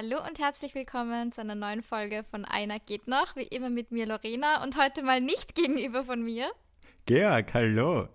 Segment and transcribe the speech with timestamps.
[0.00, 3.90] Hallo und herzlich willkommen zu einer neuen Folge von Einer geht noch, wie immer mit
[3.90, 6.52] mir Lorena und heute mal nicht gegenüber von mir.
[7.06, 8.08] Georg, hallo.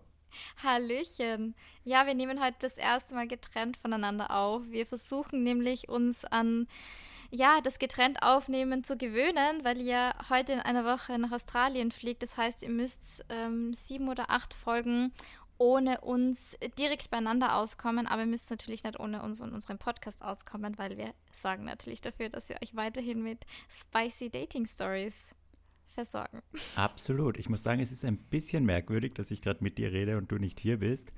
[0.63, 1.55] Hallöchen.
[1.83, 4.61] Ja, wir nehmen heute das erste Mal getrennt voneinander auf.
[4.71, 6.69] Wir versuchen nämlich uns an
[7.31, 12.23] ja, das getrennt aufnehmen zu gewöhnen, weil ihr heute in einer Woche nach Australien fliegt.
[12.23, 15.11] Das heißt, ihr müsst ähm, sieben oder acht Folgen
[15.57, 20.21] ohne uns direkt beieinander auskommen, aber ihr müsst natürlich nicht ohne uns und unseren Podcast
[20.21, 25.33] auskommen, weil wir sorgen natürlich dafür, dass wir euch weiterhin mit spicy Dating Stories
[25.87, 26.41] versorgen.
[26.75, 27.37] Absolut.
[27.37, 30.31] Ich muss sagen, es ist ein bisschen merkwürdig, dass ich gerade mit dir rede und
[30.31, 31.11] du nicht hier bist.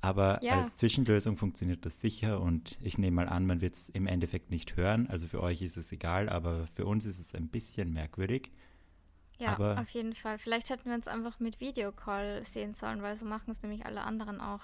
[0.00, 0.58] Aber ja.
[0.58, 4.50] als Zwischenlösung funktioniert das sicher und ich nehme mal an, man wird es im Endeffekt
[4.50, 5.06] nicht hören.
[5.06, 8.50] Also für euch ist es egal, aber für uns ist es ein bisschen merkwürdig.
[9.38, 10.38] Ja, aber auf jeden Fall.
[10.38, 14.02] Vielleicht hätten wir uns einfach mit Videocall sehen sollen, weil so machen es nämlich alle
[14.02, 14.62] anderen auch.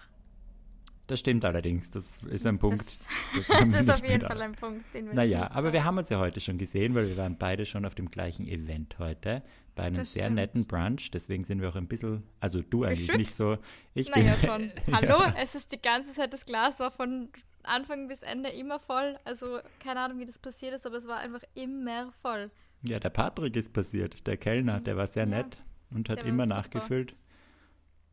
[1.11, 1.91] Das stimmt allerdings.
[1.91, 2.85] Das ist ein Punkt.
[3.33, 5.99] Das, das, das ist auf jeden Fall ein Punkt, den wir Naja, aber wir haben
[5.99, 9.45] uns ja heute schon gesehen, weil wir waren beide schon auf dem gleichen Event heute,
[9.77, 10.37] bei einem das sehr stimmt.
[10.37, 11.12] netten Brunch.
[11.12, 13.19] Deswegen sind wir auch ein bisschen, also du eigentlich Geschützt?
[13.19, 13.57] nicht so.
[13.95, 14.73] Ich naja, bin, schon.
[14.93, 15.34] Hallo, ja.
[15.39, 17.29] es ist die ganze Zeit, das Glas war von
[17.62, 19.17] Anfang bis Ende immer voll.
[19.25, 22.51] Also keine Ahnung, wie das passiert ist, aber es war einfach immer voll.
[22.83, 25.59] Ja, der Patrick ist passiert, der Kellner, der war sehr ja, nett
[25.91, 27.14] und hat immer nachgefüllt.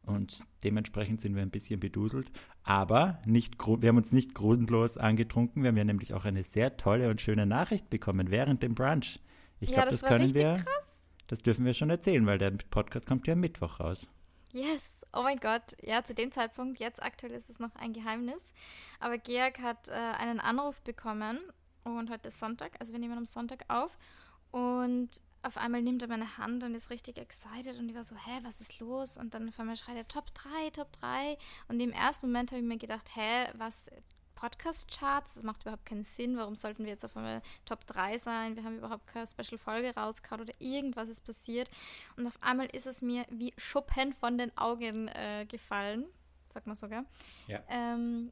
[0.08, 2.32] Und dementsprechend sind wir ein bisschen beduselt.
[2.64, 5.64] Aber nicht, wir haben uns nicht grundlos angetrunken.
[5.64, 9.20] Wir haben ja nämlich auch eine sehr tolle und schöne Nachricht bekommen während dem Brunch.
[9.60, 10.54] Ich glaube, ja, das, das können wir.
[10.54, 10.88] Krass.
[11.28, 14.08] Das dürfen wir schon erzählen, weil der Podcast kommt ja am Mittwoch raus.
[14.54, 15.76] Yes, oh mein Gott.
[15.84, 18.42] Ja, zu dem Zeitpunkt, jetzt aktuell ist es noch ein Geheimnis.
[19.02, 21.40] Aber Georg hat äh, einen Anruf bekommen
[21.84, 23.98] und heute ist Sonntag, also wir nehmen am Sonntag auf.
[24.52, 25.10] Und
[25.44, 28.40] auf einmal nimmt er meine Hand und ist richtig excited und ich war so, hä,
[28.44, 29.18] was ist los?
[29.18, 31.38] Und dann auf einmal schreit er Top 3, Top 3.
[31.68, 33.90] Und im ersten Moment habe ich mir gedacht, hä, was,
[34.38, 36.38] Podcast-Charts, das macht überhaupt keinen Sinn.
[36.38, 38.56] Warum sollten wir jetzt auf einmal Top 3 sein?
[38.56, 41.70] Wir haben überhaupt keine Special-Folge rausgehauen oder irgendwas ist passiert.
[42.16, 46.06] Und auf einmal ist es mir wie Schuppen von den Augen äh, gefallen.
[46.54, 47.04] Sag mal sogar.
[47.48, 47.62] Ja.
[47.68, 48.32] Ähm,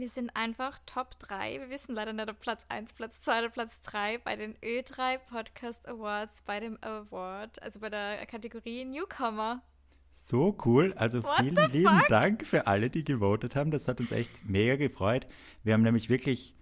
[0.00, 1.60] wir sind einfach Top 3.
[1.60, 5.18] Wir wissen leider nicht, ob Platz 1, Platz 2 oder Platz 3 bei den Ö3
[5.18, 9.62] Podcast Awards, bei dem Award, also bei der Kategorie Newcomer.
[10.12, 10.92] So cool.
[10.96, 13.70] Also What vielen lieben Dank für alle, die gewotet haben.
[13.70, 15.26] Das hat uns echt mega gefreut.
[15.64, 16.54] Wir haben nämlich wirklich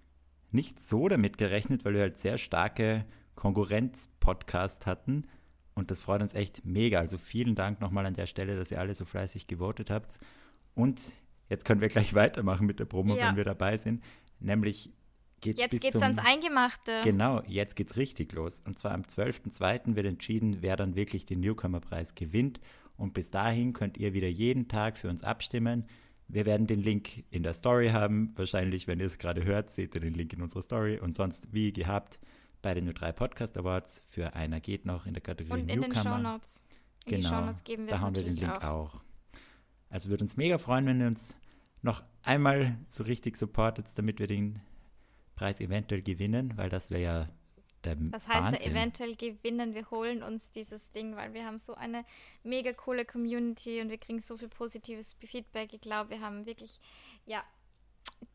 [0.51, 3.03] nicht so damit gerechnet, weil wir halt sehr starke
[3.35, 5.27] Konkurrenz-Podcast hatten.
[5.75, 6.99] Und das freut uns echt mega.
[6.99, 10.19] Also vielen Dank nochmal an der Stelle, dass ihr alle so fleißig gewotet habt.
[10.73, 11.01] Und
[11.49, 13.29] jetzt können wir gleich weitermachen mit der Promo, ja.
[13.29, 14.03] wenn wir dabei sind.
[14.39, 14.91] Nämlich
[15.41, 17.01] geht's Jetzt bis geht's zum, ans Eingemachte.
[17.03, 18.61] Genau, jetzt geht's richtig los.
[18.65, 19.95] Und zwar am 12.02.
[19.95, 22.59] wird entschieden, wer dann wirklich den Newcomer-Preis gewinnt.
[22.97, 25.85] Und bis dahin könnt ihr wieder jeden Tag für uns abstimmen.
[26.27, 28.33] Wir werden den Link in der Story haben.
[28.35, 30.99] Wahrscheinlich, wenn ihr es gerade hört, seht ihr den Link in unserer Story.
[30.99, 32.19] Und sonst, wie gehabt,
[32.61, 35.93] bei den New3 Podcast Awards für einer geht noch in der Kategorie Und in Newcomer.
[35.93, 36.63] den Shownotes.
[37.05, 38.95] In genau, die Shownotes geben wir da haben wir den Link auch.
[38.95, 39.01] auch.
[39.89, 41.35] Also würde uns mega freuen, wenn ihr uns
[41.81, 44.61] noch einmal so richtig supportet, damit wir den
[45.35, 47.29] Preis eventuell gewinnen, weil das wäre ja
[47.83, 48.71] der Das heißt Wahnsinn.
[48.71, 52.05] eventuell gewinnen, wir holen uns dieses Ding, weil wir haben so eine
[52.43, 55.73] mega coole Community und wir kriegen so viel positives Feedback.
[55.73, 56.79] Ich glaube, wir haben wirklich,
[57.25, 57.43] ja,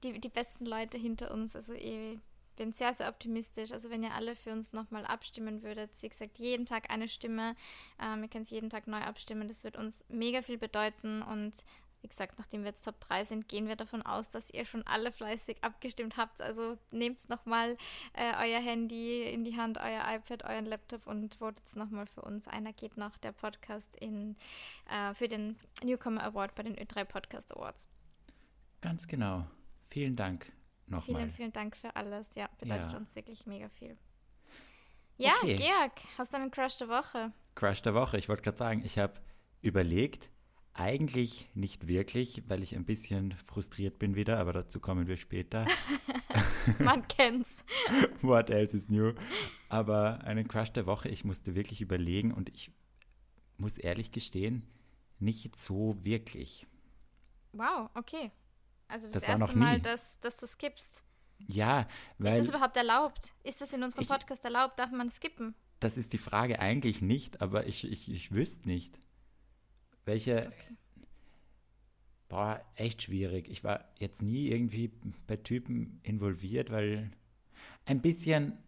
[0.04, 1.56] die, die besten Leute hinter uns.
[1.56, 2.18] Also ich
[2.56, 3.72] bin sehr, sehr optimistisch.
[3.72, 7.54] Also wenn ihr alle für uns nochmal abstimmen würdet, wie gesagt, jeden Tag eine Stimme.
[8.00, 9.48] Ähm, ihr könnt jeden Tag neu abstimmen.
[9.48, 11.54] Das wird uns mega viel bedeuten und
[12.02, 14.84] wie gesagt, nachdem wir jetzt Top 3 sind, gehen wir davon aus, dass ihr schon
[14.86, 16.42] alle fleißig abgestimmt habt.
[16.42, 17.76] Also nehmt nochmal
[18.14, 22.48] äh, euer Handy in die Hand, euer iPad, euren Laptop und votet nochmal für uns.
[22.48, 24.36] Einer geht noch der Podcast in,
[24.90, 27.88] äh, für den Newcomer Award bei den Ö3 Podcast Awards.
[28.80, 29.46] Ganz genau.
[29.88, 30.52] Vielen Dank
[30.92, 31.22] nochmal.
[31.22, 32.28] Vielen, vielen Dank für alles.
[32.34, 32.96] Ja, bedeutet ja.
[32.96, 33.96] uns wirklich mega viel.
[35.18, 35.56] Ja, okay.
[35.56, 37.32] Georg, hast du einen Crush der Woche?
[37.54, 38.18] Crush der Woche.
[38.18, 39.14] Ich wollte gerade sagen, ich habe
[39.60, 40.30] überlegt,
[40.74, 45.66] eigentlich nicht wirklich, weil ich ein bisschen frustriert bin wieder, aber dazu kommen wir später.
[46.78, 47.64] Man kennt's.
[48.22, 49.12] What else is new?
[49.68, 52.70] Aber einen Crush der Woche, ich musste wirklich überlegen und ich
[53.58, 54.66] muss ehrlich gestehen,
[55.18, 56.66] nicht so wirklich.
[57.52, 58.32] Wow, okay.
[58.92, 61.02] Also das, das erste Mal, dass, dass du skippst.
[61.46, 62.34] Ja, weil.
[62.34, 63.32] Ist das überhaupt erlaubt?
[63.42, 64.78] Ist das in unserem ich, Podcast erlaubt?
[64.78, 65.54] Darf man skippen?
[65.80, 68.98] Das ist die Frage eigentlich nicht, aber ich, ich, ich wüsste nicht.
[70.04, 70.46] Welche.
[70.46, 70.76] Okay.
[72.28, 73.48] Boah, echt schwierig.
[73.48, 74.92] Ich war jetzt nie irgendwie
[75.26, 77.10] bei Typen involviert, weil
[77.86, 78.58] ein bisschen,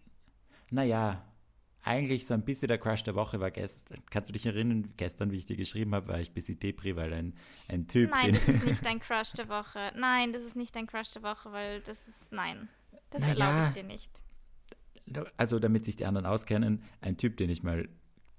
[0.70, 1.23] naja,
[1.84, 3.98] eigentlich so ein bisschen der Crush der Woche war gestern.
[4.10, 6.96] Kannst du dich erinnern, gestern, wie ich dir geschrieben habe, war ich ein bisschen Depri,
[6.96, 7.32] weil ein,
[7.69, 8.10] ein Typ.
[8.10, 9.92] Nein, das ist nicht dein Crush der Woche.
[9.94, 12.32] Nein, das ist nicht dein Crush der Woche, weil das ist.
[12.32, 12.69] Nein.
[13.10, 14.22] Das naja, erlaube ich dir nicht.
[15.36, 17.88] also damit sich die anderen auskennen, ein Typ, den ich mal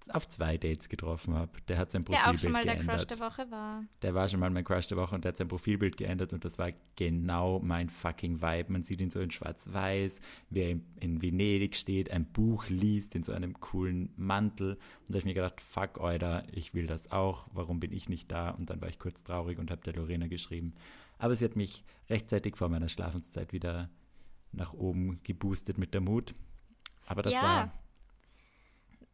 [0.10, 1.52] auf zwei Dates getroffen habe.
[1.68, 2.26] Der hat sein Profilbild geändert.
[2.26, 2.88] Der auch schon mal geändert.
[2.88, 3.84] der Crush der Woche war.
[4.02, 6.46] Der war schon mal mein Crush der Woche und der hat sein Profilbild geändert und
[6.46, 8.72] das war genau mein fucking Vibe.
[8.72, 10.20] Man sieht ihn so in schwarz-weiß,
[10.50, 14.80] wie er in Venedig steht, ein Buch liest in so einem coolen Mantel und
[15.10, 18.32] da habe ich mir gedacht, fuck, Euda, ich will das auch, warum bin ich nicht
[18.32, 18.52] da?
[18.52, 20.74] Und dann war ich kurz traurig und habe der Lorena geschrieben.
[21.18, 23.90] Aber sie hat mich rechtzeitig vor meiner Schlafenszeit wieder
[24.52, 26.34] nach oben geboostet mit der Mut.
[27.08, 27.42] Aber das ja.
[27.42, 27.74] war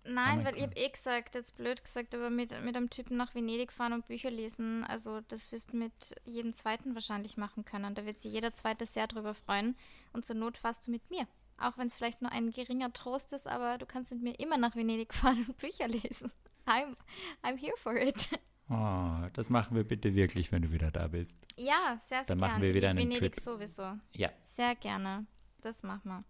[0.03, 3.17] Nein, oh weil ich habe eh gesagt, jetzt blöd gesagt, aber mit, mit einem Typen
[3.17, 5.93] nach Venedig fahren und Bücher lesen, also das wirst du mit
[6.23, 7.93] jedem Zweiten wahrscheinlich machen können.
[7.93, 9.75] Da wird sich jeder Zweite sehr drüber freuen
[10.13, 11.27] und zur Not fährst du mit mir.
[11.57, 14.57] Auch wenn es vielleicht nur ein geringer Trost ist, aber du kannst mit mir immer
[14.57, 16.31] nach Venedig fahren und Bücher lesen.
[16.65, 16.95] I'm,
[17.43, 18.29] I'm here for it.
[18.69, 21.35] Oh, das machen wir bitte wirklich, wenn du wieder da bist.
[21.57, 22.41] Ja, sehr, sehr Dann gerne.
[22.53, 23.43] machen wir wieder einen Venedig Trip.
[23.43, 23.97] sowieso.
[24.15, 24.29] Ja.
[24.45, 25.25] Sehr gerne.
[25.61, 26.23] Das machen wir.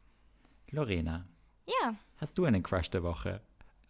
[0.71, 1.27] Lorena.
[1.67, 1.95] Ja.
[2.17, 3.41] Hast du einen Crush der Woche?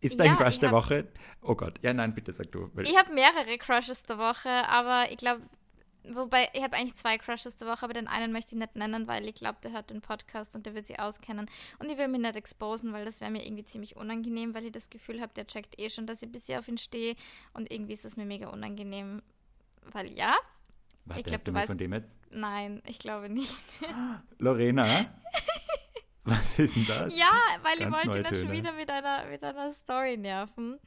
[0.02, 1.08] Ist dein ja, Crush der hab, Woche?
[1.42, 2.70] Oh Gott, ja, nein, bitte sag du.
[2.82, 5.44] Ich habe mehrere Crushes der Woche, aber ich glaube,
[6.04, 9.08] wobei ich habe eigentlich zwei Crushes der Woche, aber den einen möchte ich nicht nennen,
[9.08, 11.48] weil ich glaube, der hört den Podcast und der wird sie auskennen.
[11.78, 14.72] Und ich will mich nicht exposen, weil das wäre mir irgendwie ziemlich unangenehm, weil ich
[14.72, 17.16] das Gefühl habe, der checkt eh schon, dass ich bisher auf ihn stehe
[17.54, 19.22] und irgendwie ist das mir mega unangenehm,
[19.92, 20.36] weil ja.
[21.06, 22.20] Warte, ich glaube, du, du weißt, von dem jetzt?
[22.32, 23.56] Nein, ich glaube nicht.
[24.40, 25.14] Lorena?
[26.24, 27.18] Was ist denn das?
[27.18, 27.32] Ja,
[27.64, 30.80] weil Ganz ich wollte dann schon wieder mit einer, mit einer Story nerven.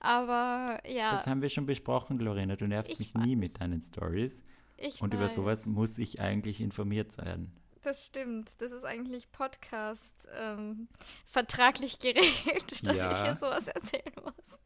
[0.00, 1.12] Aber ja.
[1.12, 2.56] Das haben wir schon besprochen, Lorena.
[2.56, 3.22] Du nervst ich mich weiß.
[3.22, 4.42] nie mit deinen Stories.
[4.76, 5.20] Ich Und weiß.
[5.20, 7.50] über sowas muss ich eigentlich informiert sein.
[7.82, 8.60] Das stimmt.
[8.60, 10.88] Das ist eigentlich Podcast ähm,
[11.24, 13.12] vertraglich geregelt, dass ja.
[13.12, 14.58] ich hier sowas erzählen muss.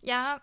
[0.00, 0.40] ja,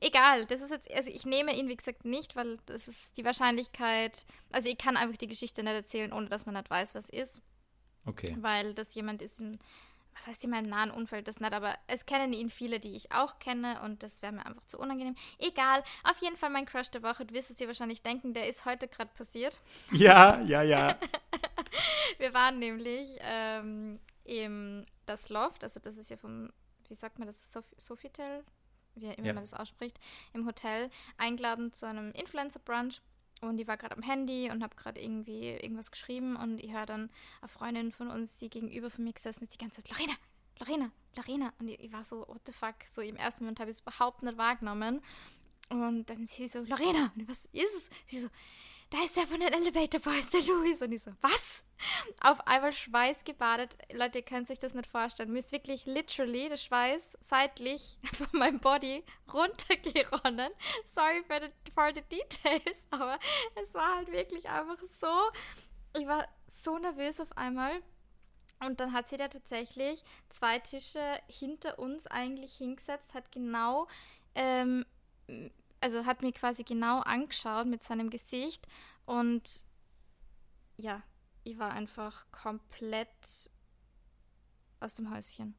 [0.00, 0.46] egal.
[0.46, 4.24] Das ist jetzt, also ich nehme ihn, wie gesagt, nicht, weil das ist die Wahrscheinlichkeit.
[4.52, 7.40] Also ich kann einfach die Geschichte nicht erzählen, ohne dass man nicht weiß, was ist.
[8.06, 8.36] Okay.
[8.40, 9.58] Weil das jemand ist in,
[10.14, 13.12] was heißt in meinem nahen Umfeld, das nicht, aber es kennen ihn viele, die ich
[13.12, 15.14] auch kenne und das wäre mir einfach zu unangenehm.
[15.38, 18.48] Egal, auf jeden Fall mein Crush der Woche, du wirst es dir wahrscheinlich denken, der
[18.48, 19.60] ist heute gerade passiert.
[19.92, 20.96] Ja, ja, ja.
[22.18, 26.50] Wir waren nämlich ähm, im das Loft, also das ist ja vom,
[26.88, 28.44] wie sagt man das, Sof Sofitel,
[28.94, 29.32] wie immer ja.
[29.32, 29.98] man das ausspricht,
[30.32, 33.00] im Hotel eingeladen zu einem Influencer-Brunch
[33.40, 36.86] und ich war gerade am Handy und habe gerade irgendwie irgendwas geschrieben und ich höre
[36.86, 37.10] dann
[37.40, 40.14] eine Freundin von uns, die gegenüber von mir gesessen ist, die ganze Zeit, Lorena,
[40.58, 41.52] Lorena, Lorena.
[41.58, 43.80] Und ich, ich war so, what the fuck, so im ersten Moment habe ich es
[43.80, 45.00] überhaupt nicht wahrgenommen.
[45.70, 47.90] Und dann sie so, Lorena, was ist es?
[48.06, 48.28] Sie so,
[48.90, 50.82] da ist der von den Elevator Boys, der Louis.
[50.82, 51.64] Und ich so, was?
[52.20, 53.76] Auf einmal Schweiß gebadet.
[53.92, 55.32] Leute, ihr könnt sich das nicht vorstellen.
[55.32, 60.50] Mir ist wirklich literally der Schweiß seitlich von meinem Body runtergeronnen.
[60.86, 63.18] Sorry for the, for the details, aber
[63.62, 65.30] es war halt wirklich einfach so.
[65.98, 67.82] Ich war so nervös auf einmal.
[68.58, 73.86] Und dann hat sie da tatsächlich zwei Tische hinter uns eigentlich hingesetzt, hat genau
[74.34, 74.84] ähm,
[75.80, 78.66] also hat mich quasi genau angeschaut mit seinem Gesicht
[79.06, 79.64] und
[80.76, 81.02] ja,
[81.44, 83.50] ich war einfach komplett
[84.80, 85.54] aus dem Häuschen.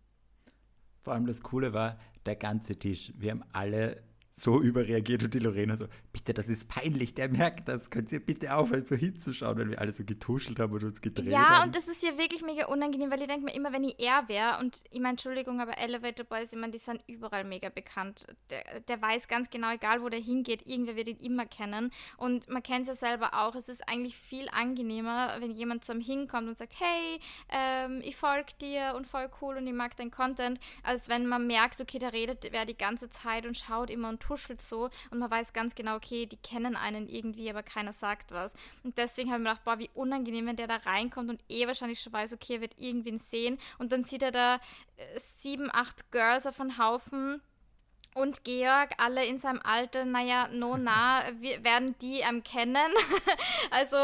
[1.03, 3.11] Vor allem das Coole war, der ganze Tisch.
[3.15, 4.03] Wir haben alle
[4.35, 8.19] so überreagiert und die Lorena so, bitte, das ist peinlich, der merkt das, könnt ihr
[8.19, 11.53] bitte aufhören, so hinzuschauen, weil wir alle so getuschelt haben und uns gedreht ja, haben.
[11.53, 13.99] Ja, und das ist ja wirklich mega unangenehm, weil ich denke mir immer, wenn ich
[13.99, 17.69] er wäre, und ich meine, Entschuldigung, aber Elevator Boys, ich meine, die sind überall mega
[17.69, 18.25] bekannt.
[18.49, 21.91] Der, der weiß ganz genau, egal wo der hingeht, irgendwer wird ihn immer kennen.
[22.17, 25.93] Und man kennt es ja selber auch, es ist eigentlich viel angenehmer, wenn jemand zu
[25.93, 27.19] ihm hinkommt und sagt, hey,
[27.49, 31.45] ähm, ich folge dir und voll cool und ich mag deinen Content, als wenn man
[31.45, 34.89] merkt, okay, der redet wer die ganze Zeit und schaut immer und tut tuschelt so
[35.09, 38.53] und man weiß ganz genau, okay, die kennen einen irgendwie, aber keiner sagt was.
[38.83, 41.67] Und deswegen habe ich mir gedacht, boah, wie unangenehm, wenn der da reinkommt und eh
[41.67, 44.59] wahrscheinlich schon weiß, okay, er wird irgendwen sehen und dann sieht er da äh,
[45.19, 47.41] sieben, acht Girls auf einen Haufen
[48.13, 52.75] und Georg, alle in seinem Alter, naja, no nah, wir, werden die ähm, kennen.
[53.71, 53.97] also,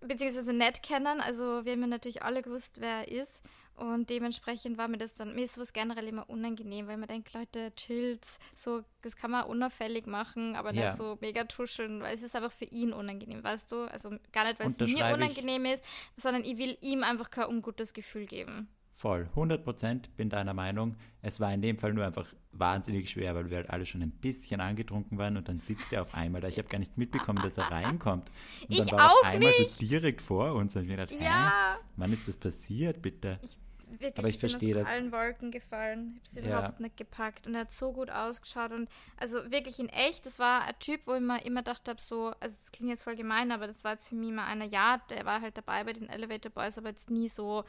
[0.00, 1.20] beziehungsweise nicht kennen.
[1.20, 3.42] Also, wir haben ja natürlich alle gewusst, wer er ist.
[3.76, 7.32] Und dementsprechend war mir das dann, mir ist sowas generell immer unangenehm, weil man denkt,
[7.32, 8.24] Leute, chillt,
[8.54, 10.88] so, das kann man unauffällig machen, aber ja.
[10.88, 13.90] nicht so mega tuscheln, weil es ist einfach für ihn unangenehm, weißt du?
[13.90, 15.84] Also gar nicht, weil es mir unangenehm ist,
[16.16, 18.68] sondern ich will ihm einfach kein ungutes Gefühl geben.
[18.94, 20.96] Voll, 100 Prozent bin deiner Meinung.
[21.22, 24.10] Es war in dem Fall nur einfach wahnsinnig schwer, weil wir halt alle schon ein
[24.10, 26.48] bisschen angetrunken waren und dann sitzt er auf einmal da.
[26.48, 28.30] Ich habe gar nicht mitbekommen, dass er reinkommt.
[28.68, 29.70] Und dann ich war auch einmal nicht.
[29.70, 31.76] so direkt vor uns und ich mir gedacht, ja.
[31.76, 33.38] hä, wann ist das passiert, bitte?
[33.42, 33.58] Ich
[33.92, 34.86] wirklich, aber ich, ich verstehe das.
[34.86, 36.12] allen Wolken gefallen.
[36.12, 36.58] Ich habe sie ja.
[36.58, 40.38] überhaupt nicht gepackt und er hat so gut ausgeschaut und also wirklich in echt, das
[40.38, 43.16] war ein Typ, wo ich mir immer gedacht habe, so, also das klingt jetzt voll
[43.16, 45.92] gemein, aber das war jetzt für mich mal einer, ja, der war halt dabei bei
[45.92, 47.64] den Elevator Boys, aber jetzt nie so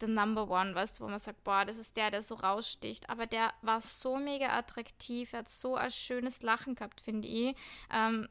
[0.00, 3.08] the number one, weißt du, wo man sagt, boah, das ist der, der so raussticht.
[3.10, 7.56] Aber der war so mega attraktiv, er hat so ein schönes Lachen gehabt, finde ich.
[7.92, 8.28] Ähm,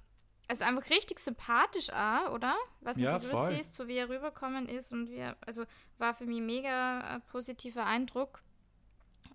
[0.47, 2.55] also einfach richtig sympathisch auch, oder?
[2.81, 5.36] Was nicht, ja, wie du das siehst, so wie er rüberkommen ist und wie er,
[5.45, 5.65] also
[5.97, 8.41] war für mich mega ein positiver Eindruck.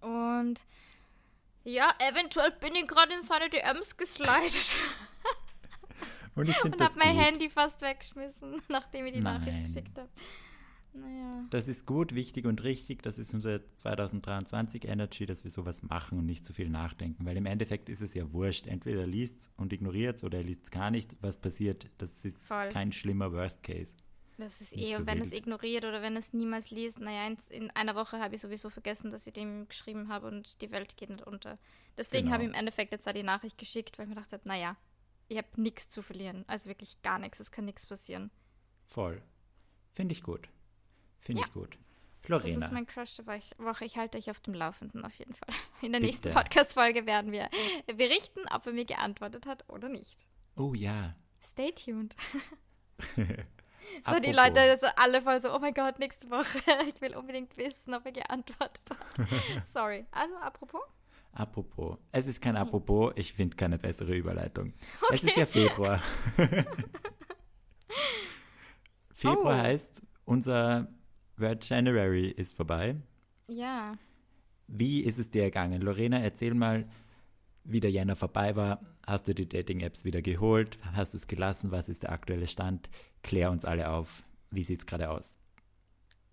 [0.01, 0.63] Und
[1.65, 4.77] ja, eventuell bin ich gerade in seine DMs geslidet.
[6.35, 9.39] Und ich Und habe mein Handy fast weggeschmissen, nachdem ich die Nein.
[9.39, 10.09] Nachricht geschickt habe.
[10.95, 11.47] Naja.
[11.51, 13.03] Das ist gut, wichtig und richtig.
[13.03, 17.25] Das ist unser 2023 Energy, dass wir sowas machen und nicht zu viel nachdenken.
[17.25, 18.67] Weil im Endeffekt ist es ja wurscht.
[18.67, 21.17] Entweder er liest und ignoriert es oder er liest es gar nicht.
[21.21, 22.69] Was passiert, das ist Voll.
[22.69, 23.93] kein schlimmer Worst Case.
[24.39, 27.37] Das ist Nicht eh, und wenn es ignoriert oder wenn es niemals liest, naja, in,
[27.51, 30.97] in einer Woche habe ich sowieso vergessen, dass ich dem geschrieben habe und die Welt
[30.97, 31.59] geht nicht unter.
[31.97, 32.35] Deswegen Genau.
[32.35, 34.77] habe ich im Endeffekt jetzt auch die Nachricht geschickt, weil ich mir gedacht habe, naja,
[35.29, 36.45] ich habe nichts zu verlieren.
[36.49, 38.31] Also wirklich gar nichts, es kann nichts passieren.
[38.87, 39.23] Voll.
[39.93, 40.49] Finde ich gut.
[41.23, 41.47] Finde Ja.
[41.49, 41.79] ich gut.
[42.23, 43.85] Das Lorena, ist mein Crush der Woch- Woche.
[43.85, 45.49] Ich halte euch auf dem Laufenden auf jeden Fall.
[45.81, 46.07] In der Bitte.
[46.07, 47.49] nächsten Podcast-Folge werden wir
[47.97, 50.27] berichten, ob er mir geantwortet hat oder nicht.
[50.57, 51.17] oh ja.
[51.43, 52.15] Stay tuned.
[54.09, 56.61] So, die Leute so alle voll so, oh mein Gott, nächste Woche.
[56.95, 59.29] Ich will unbedingt wissen, ob er geantwortet hat.
[59.75, 60.07] Sorry.
[60.13, 60.83] Also, apropos.
[61.33, 61.99] Apropos.
[62.13, 64.73] Es ist kein Apropos, ich finde keine bessere Überleitung.
[65.11, 65.41] Es ist Okay.
[65.41, 66.01] ja Februar.
[69.13, 69.63] Februar Oh.
[69.63, 70.87] heißt, unser
[71.43, 72.97] Word January ist vorbei.
[73.49, 73.99] Ja.
[74.69, 75.83] Wie ist es dir ergangen?
[75.83, 76.89] Lorena, erzähl mal,
[77.65, 78.81] wie der Jänner vorbei war.
[79.07, 80.79] Hast du die Dating-Apps wieder geholt?
[80.95, 81.71] Hast du es gelassen?
[81.71, 82.89] Was ist der aktuelle Stand?
[83.23, 84.25] Klär uns alle auf.
[84.51, 85.37] Wie sieht es gerade aus?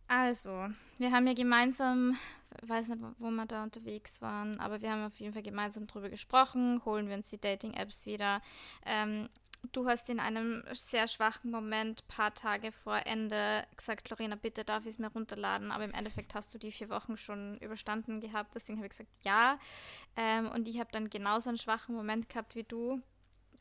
[0.07, 2.17] Also, wir haben ja gemeinsam,
[2.63, 6.09] weiß nicht, wo wir da unterwegs waren, aber wir haben auf jeden Fall gemeinsam drüber
[6.09, 6.83] gesprochen.
[6.83, 8.41] Holen wir uns die Dating-Apps wieder.
[8.85, 9.29] Ähm,
[9.71, 14.83] du hast in einem sehr schwachen Moment, paar Tage vor Ende, gesagt, Lorena, bitte darf
[14.83, 15.71] ich es mir runterladen.
[15.71, 18.55] Aber im Endeffekt hast du die vier Wochen schon überstanden gehabt.
[18.55, 19.59] Deswegen habe ich gesagt, ja.
[20.15, 23.01] Ähm, und ich habe dann genauso einen schwachen Moment gehabt wie du.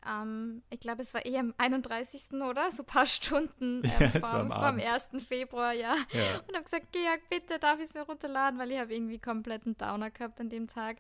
[0.07, 2.33] Ähm, ich glaube, es war eher am 31.
[2.35, 2.71] oder?
[2.71, 4.85] So ein paar Stunden ähm, Ja, vom, am vom Abend.
[4.85, 5.11] 1.
[5.27, 5.97] Februar, ja.
[6.13, 6.39] Ja.
[6.47, 9.77] Und habe gesagt, Georg, bitte darf ich es mir runterladen, weil ich habe irgendwie kompletten
[9.77, 10.99] Downer gehabt an dem Tag.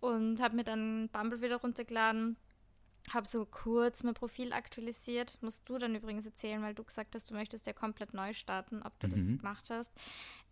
[0.00, 2.36] Und habe mir dann Bumble wieder runtergeladen.
[3.12, 5.38] Habe so kurz mein Profil aktualisiert.
[5.40, 8.82] Musst du dann übrigens erzählen, weil du gesagt hast, du möchtest ja komplett neu starten,
[8.82, 9.38] ob du das Mhm.
[9.38, 9.90] gemacht hast.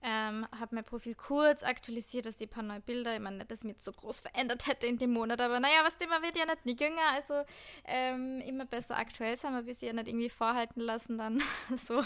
[0.03, 3.15] Ähm, habe mein Profil kurz aktualisiert, was die paar neue Bilder.
[3.15, 5.97] Ich meine, nicht, dass jetzt so groß verändert hätte in dem Monat, aber naja, was
[5.97, 7.09] dem man wird ja nicht nie jünger.
[7.13, 7.43] Also
[7.85, 11.43] ähm, immer besser aktuell sein, man will sie ja nicht irgendwie vorhalten lassen, dann
[11.77, 12.03] so.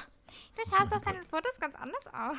[0.57, 2.39] Du schaust auf deinen Fotos ganz anders aus.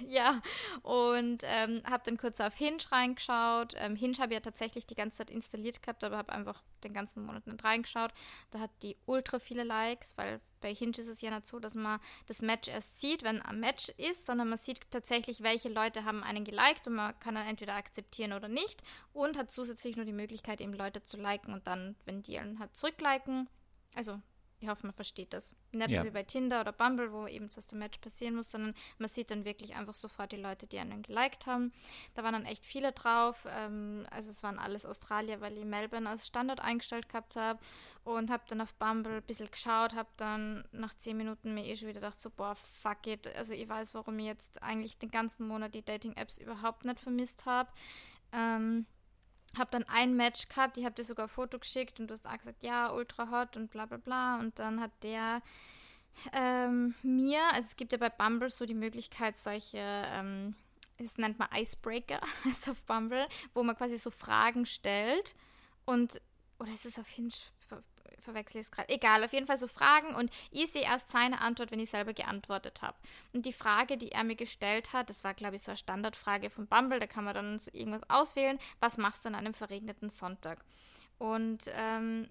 [0.06, 0.42] ja,
[0.82, 3.72] und ähm, habe dann kurz auf Hinge reingeschaut.
[3.76, 6.92] Ähm, Hinge habe ich ja tatsächlich die ganze Zeit installiert gehabt, aber habe einfach den
[6.92, 8.12] ganzen Monat nicht reingeschaut.
[8.50, 11.74] Da hat die ultra viele Likes, weil bei Hinge ist es ja nicht so, dass
[11.74, 16.04] man das Match erst sieht, wenn ein Match ist, sondern man sieht tatsächlich, welche Leute
[16.04, 20.04] haben einen geliked und man kann dann entweder akzeptieren oder nicht und hat zusätzlich nur
[20.04, 23.48] die Möglichkeit, eben Leute zu liken und dann, wenn die einen halt zurückliken,
[23.94, 24.20] also
[24.60, 25.54] ich hoffe, man versteht das.
[25.72, 26.00] Nicht Ja.
[26.00, 29.08] so wie bei Tinder oder Bumble, wo eben zuerst der Match passieren muss, sondern man
[29.08, 31.72] sieht dann wirklich einfach sofort die Leute, die einen geliked haben.
[32.14, 33.46] Da waren dann echt viele drauf.
[33.48, 37.60] Ähm, also es waren alles Australier, weil ich Melbourne als Standort eingestellt gehabt habe
[38.04, 41.76] und habe dann auf Bumble ein bisschen geschaut, habe dann nach zehn Minuten mir eh
[41.76, 43.32] schon wieder gedacht, so boah, fuck it.
[43.36, 47.46] Also ich weiß, warum ich jetzt eigentlich den ganzen Monat die Dating-Apps überhaupt nicht vermisst
[47.46, 47.70] habe.
[48.32, 48.86] Ähm,
[49.58, 52.26] habe dann ein Match gehabt, ich habe dir sogar ein Foto geschickt und du hast
[52.26, 54.38] auch gesagt, ja, ultra hot und bla bla bla.
[54.38, 55.42] Und dann hat der
[56.32, 60.54] ähm, mir, also es gibt ja bei Bumble so die Möglichkeit, solche, ähm,
[60.98, 65.34] das nennt man Icebreaker, heißt auf Bumble, wo man quasi so Fragen stellt
[65.84, 66.20] und,
[66.58, 67.32] oder ist es auf Hinge,
[68.18, 71.40] verwechsel ich es gerade, egal, auf jeden Fall so Fragen und ich sehe erst seine
[71.40, 72.96] Antwort, wenn ich selber geantwortet habe.
[73.32, 76.50] Und die Frage, die er mir gestellt hat, das war, glaube ich, so eine Standardfrage
[76.50, 80.10] von Bumble, da kann man dann so irgendwas auswählen, was machst du an einem verregneten
[80.10, 80.64] Sonntag?
[81.18, 82.28] Und ähm,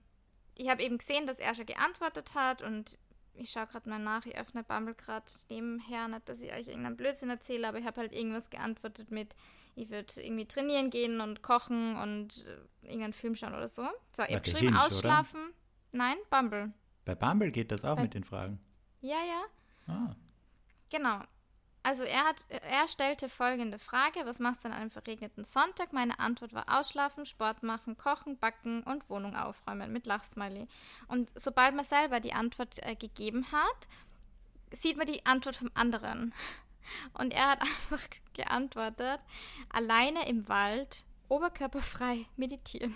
[0.56, 2.98] ich habe eben gesehen, dass er schon geantwortet hat und
[3.40, 6.98] ich schaue gerade mal nach, ich öffne Bumble gerade nebenher, nicht, dass ich euch irgendeinen
[6.98, 9.36] Blödsinn erzähle, aber ich habe halt irgendwas geantwortet mit,
[9.76, 13.84] ich würde irgendwie trainieren gehen und kochen und äh, irgendeinen Film schauen oder so.
[14.16, 15.26] So, ich habe geschrieben, Hinge, oder?
[15.92, 16.74] Nein, Bumble.
[17.06, 18.60] Bei Bumble geht das auch Bei- mit den Fragen.
[19.02, 19.44] Ja, ja.
[19.94, 20.16] Ah,
[20.90, 21.20] Genau.
[21.84, 25.94] Also er hat, er stellte folgende Frage: Was machst du an einem verregneten Sonntag?
[25.94, 30.68] Meine Antwort war Ausschlafen, Sport machen, kochen, backen und Wohnung aufräumen mit Lachsmiley.
[31.08, 33.88] Und sobald man selber die Antwort äh, gegeben hat,
[34.72, 36.34] sieht man die Antwort vom anderen.
[37.14, 39.20] Und er hat einfach geantwortet:
[39.70, 42.96] Alleine im Wald, oberkörperfrei meditieren.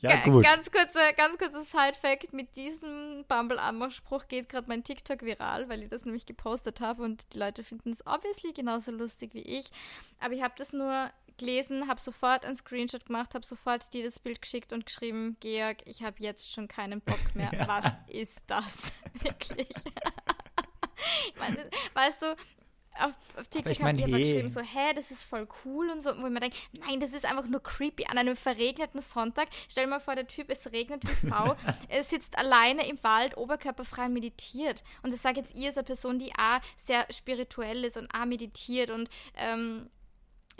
[0.00, 0.44] Ja, gut.
[0.44, 5.88] Ganz kurzer ganz kurze Side-Fact: Mit diesem Bumble-Anmachspruch geht gerade mein TikTok viral, weil ich
[5.88, 9.66] das nämlich gepostet habe und die Leute finden es obviously genauso lustig wie ich.
[10.18, 14.18] Aber ich habe das nur gelesen, habe sofort ein Screenshot gemacht, habe sofort dir das
[14.18, 17.50] Bild geschickt und geschrieben: Georg, ich habe jetzt schon keinen Bock mehr.
[17.52, 17.66] ja.
[17.66, 18.92] Was ist das?
[19.20, 19.68] Wirklich.
[21.38, 22.36] meine, weißt du,
[23.00, 24.32] auf, auf TikTok ich mein, hat jemand hey.
[24.32, 27.12] geschrieben, so, hä, das ist voll cool und so, wo ich mir denke, nein, das
[27.12, 29.48] ist einfach nur creepy an einem verregneten Sonntag.
[29.68, 31.56] Stell dir mal vor, der Typ, es regnet wie Sau,
[31.88, 34.82] er sitzt alleine im Wald, oberkörperfrei und meditiert.
[35.02, 38.26] Und das sage jetzt ihr, als eine Person, die auch sehr spirituell ist und auch
[38.26, 39.90] meditiert und ähm,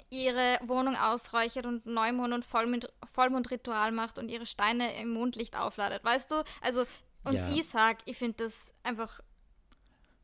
[0.09, 6.05] ihre Wohnung ausräuchert und Neumond und Vollmond, Vollmondritual macht und ihre Steine im Mondlicht aufladet.
[6.05, 6.43] Weißt du?
[6.61, 6.87] Also,
[7.25, 7.49] und ja.
[7.49, 9.21] ich sag, ich finde das einfach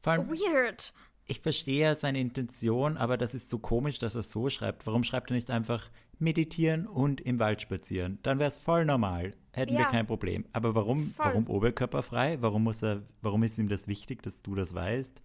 [0.02, 0.92] weird
[1.26, 4.86] ich verstehe ja seine Intention, aber das ist so komisch, dass er es so schreibt.
[4.86, 8.18] Warum schreibt er nicht einfach meditieren und im Wald spazieren?
[8.22, 9.34] Dann wäre es voll normal.
[9.52, 9.80] Hätten ja.
[9.80, 10.44] wir kein Problem.
[10.52, 12.38] Aber warum, warum oberkörperfrei?
[12.42, 15.22] Warum muss er, warum ist ihm das wichtig, dass du das weißt?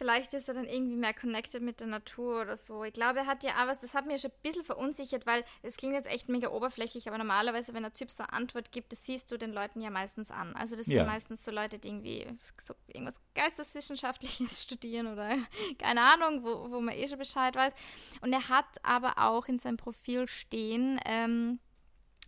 [0.00, 2.84] Vielleicht ist er dann irgendwie mehr connected mit der Natur oder so.
[2.84, 5.76] Ich glaube, er hat ja aber, das hat mir schon ein bisschen verunsichert, weil es
[5.76, 9.04] klingt jetzt echt mega oberflächlich, aber normalerweise, wenn ein Typ so eine Antwort gibt, das
[9.04, 10.56] siehst du den Leuten ja meistens an.
[10.56, 11.00] Also das ja.
[11.00, 12.26] sind meistens so Leute, die irgendwie
[12.62, 15.36] so irgendwas Geisteswissenschaftliches studieren oder
[15.78, 17.74] keine Ahnung, wo, wo man eh schon Bescheid weiß.
[18.22, 21.60] Und er hat aber auch in seinem Profil stehen, ähm,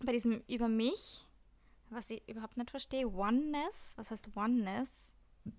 [0.04, 1.26] bei diesem über mich,
[1.88, 3.94] was ich überhaupt nicht verstehe, Oneness.
[3.96, 5.14] Was heißt Oneness?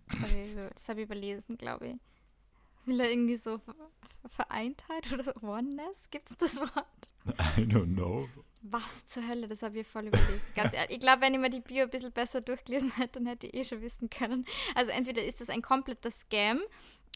[0.10, 0.56] Das habe ich,
[0.90, 1.96] hab ich, überlesen, glaube ich.
[2.86, 3.62] Will er irgendwie so
[4.28, 6.10] Vereintheit oder Oneness?
[6.12, 7.12] Gibt es das Wort?
[7.58, 8.28] I don't know.
[8.62, 10.42] Was zur Hölle, das habe ich voll überlesen.
[10.56, 13.28] Ganz ehrlich, ich glaube, wenn ich mir die Bio ein bisschen besser durchgelesen hätte, dann
[13.28, 14.46] hätte ich eh schon wissen können.
[14.76, 16.62] Also entweder ist das ein kompletter Scam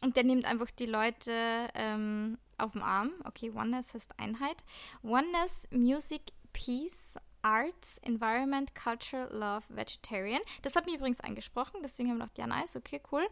[0.04, 1.32] und der nimmt einfach die Leute
[1.74, 3.12] ähm, auf den Arm.
[3.24, 4.64] Okay, Oneness heißt Einheit.
[5.04, 10.42] Oneness, Music, Peace, Arts, Environment, Culture, Love, Vegetarian.
[10.62, 13.28] Das hat mich übrigens angesprochen, deswegen haben wir gedacht, ja, nice, okay, cool.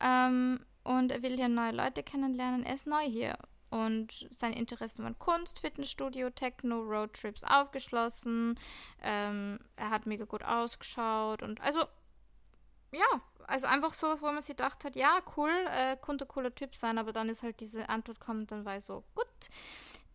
[0.00, 2.64] Ähm, und er will hier neue Leute kennenlernen.
[2.64, 3.36] Er ist neu hier.
[3.70, 8.58] Und seine Interessen waren Kunst, Fitnessstudio, Techno, Roadtrips aufgeschlossen.
[9.02, 11.42] Ähm, er hat mega gut ausgeschaut.
[11.42, 11.80] Und also,
[12.92, 16.76] ja, also einfach sowas, wo man sich gedacht hat, ja, cool, äh, könnte cooler Typ
[16.76, 16.98] sein.
[16.98, 19.26] Aber dann ist halt diese Antwort kommt, dann war ich so, gut,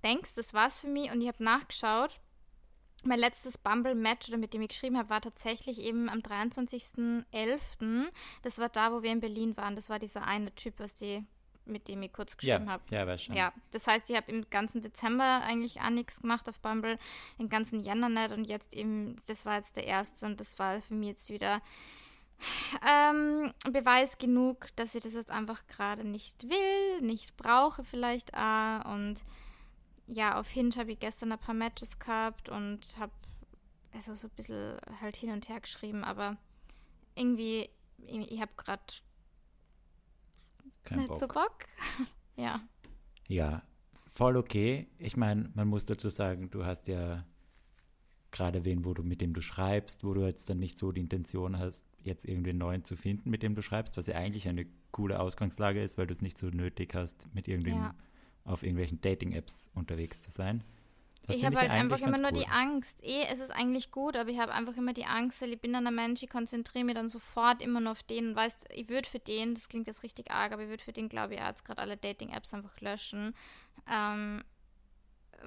[0.01, 1.11] thanks, das war's für mich.
[1.11, 2.19] Und ich habe nachgeschaut
[3.03, 7.25] mein letztes Bumble-Match, oder mit dem ich geschrieben habe, war tatsächlich eben am 23.11.
[8.41, 9.75] Das war da, wo wir in Berlin waren.
[9.75, 11.25] Das war dieser eine Typ, was die,
[11.65, 12.83] mit dem ich kurz geschrieben ja, habe.
[12.89, 13.35] Ja, weiß schon.
[13.35, 16.97] Ja, das heißt, ich habe im ganzen Dezember eigentlich auch nichts gemacht auf Bumble,
[17.37, 20.81] im ganzen Jänner nicht und jetzt eben, das war jetzt der erste und das war
[20.81, 21.61] für mich jetzt wieder
[22.87, 28.85] ähm, Beweis genug, dass ich das jetzt einfach gerade nicht will, nicht brauche vielleicht auch
[28.85, 29.23] und
[30.07, 33.11] ja, auf Hinge habe ich gestern ein paar Matches gehabt und habe
[33.93, 36.37] also so ein bisschen halt hin und her geschrieben, aber
[37.15, 38.83] irgendwie, ich, ich habe gerade
[40.91, 41.19] nicht Bock.
[41.19, 41.65] so Bock.
[42.35, 42.61] ja.
[43.27, 43.63] Ja,
[44.11, 44.87] voll okay.
[44.97, 47.25] Ich meine, man muss dazu sagen, du hast ja
[48.31, 51.01] gerade wen, wo du mit dem du schreibst, wo du jetzt dann nicht so die
[51.01, 54.47] Intention hast, jetzt irgendwie einen neuen zu finden, mit dem du schreibst, was ja eigentlich
[54.47, 57.95] eine coole Ausgangslage ist, weil du es nicht so nötig hast, mit irgendwem ja
[58.45, 60.63] auf irgendwelchen Dating-Apps unterwegs zu sein.
[61.27, 62.39] Das ich habe halt einfach immer nur cool.
[62.39, 63.03] die Angst.
[63.03, 65.73] Eh, es ist eigentlich gut, aber ich habe einfach immer die Angst, weil ich bin
[65.73, 68.89] dann ein Mensch, ich konzentriere mich dann sofort immer nur auf den und weißt, ich
[68.89, 71.39] würde für den, das klingt jetzt richtig arg, aber ich würde für den, glaube ich,
[71.39, 73.35] jetzt gerade alle Dating-Apps einfach löschen.
[73.89, 74.43] Ähm,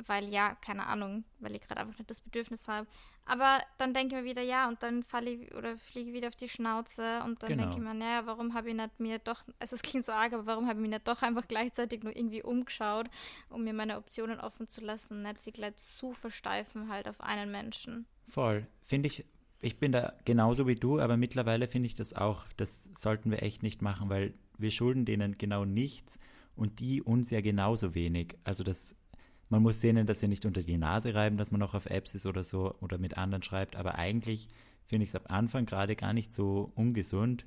[0.07, 2.87] weil ja, keine Ahnung, weil ich gerade einfach nicht das Bedürfnis habe.
[3.27, 6.37] Aber dann denke ich mir wieder, ja, und dann falle ich oder fliege wieder auf
[6.37, 7.63] die Schnauze und dann genau.
[7.63, 10.33] denke ich mir, naja, warum habe ich nicht mir doch, also es klingt so arg,
[10.35, 13.07] aber warum habe ich mich nicht doch einfach gleichzeitig nur irgendwie umgeschaut,
[13.49, 17.51] um mir meine Optionen offen zu lassen, nicht sie gleich zu versteifen halt auf einen
[17.51, 18.07] Menschen.
[18.29, 18.67] Voll.
[18.83, 19.25] Finde ich,
[19.61, 23.43] ich bin da genauso wie du, aber mittlerweile finde ich das auch, das sollten wir
[23.43, 26.19] echt nicht machen, weil wir schulden denen genau nichts
[26.57, 28.37] und die uns ja genauso wenig.
[28.45, 28.95] Also das
[29.55, 32.17] man muss denen das ja nicht unter die Nase reiben, dass man noch auf Apps
[32.17, 34.49] ist oder so oder mit anderen schreibt, aber eigentlich
[34.85, 37.47] finde ich es am Anfang gerade gar nicht so ungesund,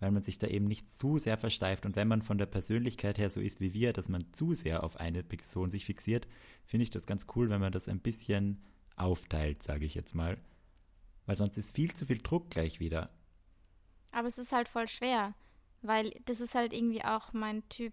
[0.00, 1.84] weil man sich da eben nicht zu sehr versteift.
[1.84, 4.82] Und wenn man von der Persönlichkeit her so ist wie wir, dass man zu sehr
[4.82, 6.26] auf eine Person sich fixiert,
[6.64, 8.62] finde ich das ganz cool, wenn man das ein bisschen
[8.96, 10.38] aufteilt, sage ich jetzt mal.
[11.26, 13.10] Weil sonst ist viel zu viel Druck gleich wieder.
[14.10, 15.34] Aber es ist halt voll schwer,
[15.82, 17.92] weil das ist halt irgendwie auch mein Typ.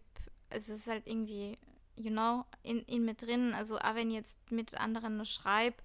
[0.49, 1.57] Also es ist halt irgendwie
[1.99, 3.53] you know, in, in mir drin.
[3.53, 5.77] Also auch wenn ich jetzt mit anderen nur schreibe,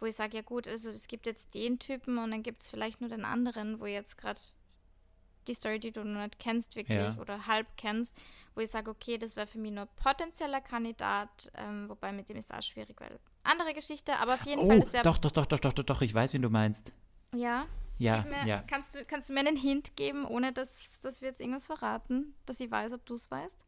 [0.00, 2.68] wo ich sage, ja gut, also es gibt jetzt den Typen und dann gibt es
[2.70, 4.40] vielleicht nur den anderen, wo jetzt gerade
[5.48, 7.16] die Story, die du noch nicht kennst, wirklich Ja.
[7.20, 8.14] oder halb kennst,
[8.54, 12.36] wo ich sage, okay, das wäre für mich nur potenzieller Kandidat, ähm, wobei mit dem
[12.36, 15.02] ist auch schwierig, weil andere Geschichte, aber auf jeden Oh, Fall ist er.
[15.04, 16.92] doch, doch, doch, doch, doch, doch, doch, ich weiß, wen du meinst.
[17.34, 17.66] Ja.
[17.98, 18.62] Ja, mir, ja.
[18.66, 22.34] Kannst, du, kannst du mir einen Hint geben, ohne dass, dass wir jetzt irgendwas verraten,
[22.44, 23.64] dass ich weiß, ob du es weißt?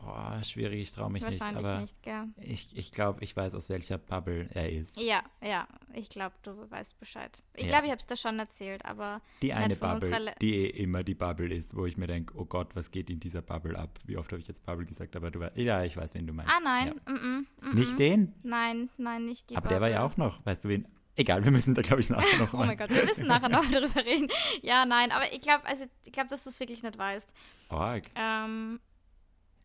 [0.00, 2.28] Boah, schwierig, ich traue mich nicht, Wahrscheinlich nicht, gell?
[2.40, 5.00] ich, ich glaube, ich weiß, aus welcher Bubble er ist.
[5.00, 7.30] Ja, ja, ich glaube, du weißt Bescheid.
[7.54, 7.68] Ich Ja.
[7.68, 11.14] glaube, ich habe es dir schon erzählt, aber Die eine Bubble, die eh immer die
[11.14, 13.98] Bubble ist, wo ich mir denke, oh Gott, was geht in dieser Bubble ab?
[14.04, 16.32] Wie oft habe ich jetzt Bubble gesagt, aber du weißt, ja, ich weiß, wen du
[16.32, 16.52] meinst.
[16.54, 17.12] ah nein, Ja.
[17.12, 17.96] mm -mm, mm Nicht -mm.
[17.96, 18.34] den?
[18.44, 20.24] Nein, nein, nicht die aber der war ja Bubble.
[20.26, 20.86] auch noch, weißt du wen?
[21.16, 22.66] Egal, wir müssen da, glaube ich, nachher noch Oh mal.
[22.68, 24.28] mein Gott, wir müssen nachher noch darüber reden.
[24.62, 27.32] Ja, nein, aber ich glaube, also ich glaube, dass du es wirklich nicht weißt.
[27.70, 28.04] Org.
[28.14, 28.78] Ähm,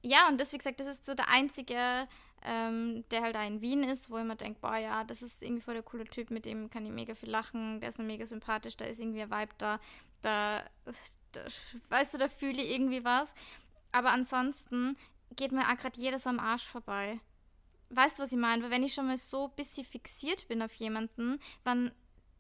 [0.03, 2.07] ja, und das, wie gesagt, das ist so der einzige,
[2.43, 5.41] ähm, der halt da in Wien ist, wo ich mir denke, boah, ja, das ist
[5.41, 8.05] irgendwie voll der coole Typ, mit dem kann ich mega viel lachen, der ist noch
[8.05, 9.79] mega sympathisch, da ist irgendwie ein Vibe da,
[10.21, 10.63] da,
[11.31, 11.41] da
[11.89, 13.33] weißt du, da fühle ich irgendwie was.
[13.93, 14.97] Aber ansonsten
[15.35, 17.19] geht mir auch gerade jedes am Arsch vorbei.
[17.89, 18.63] Weißt du, was ich meine?
[18.63, 21.91] Weil wenn ich schon mal so ein bisschen fixiert bin auf jemanden, dann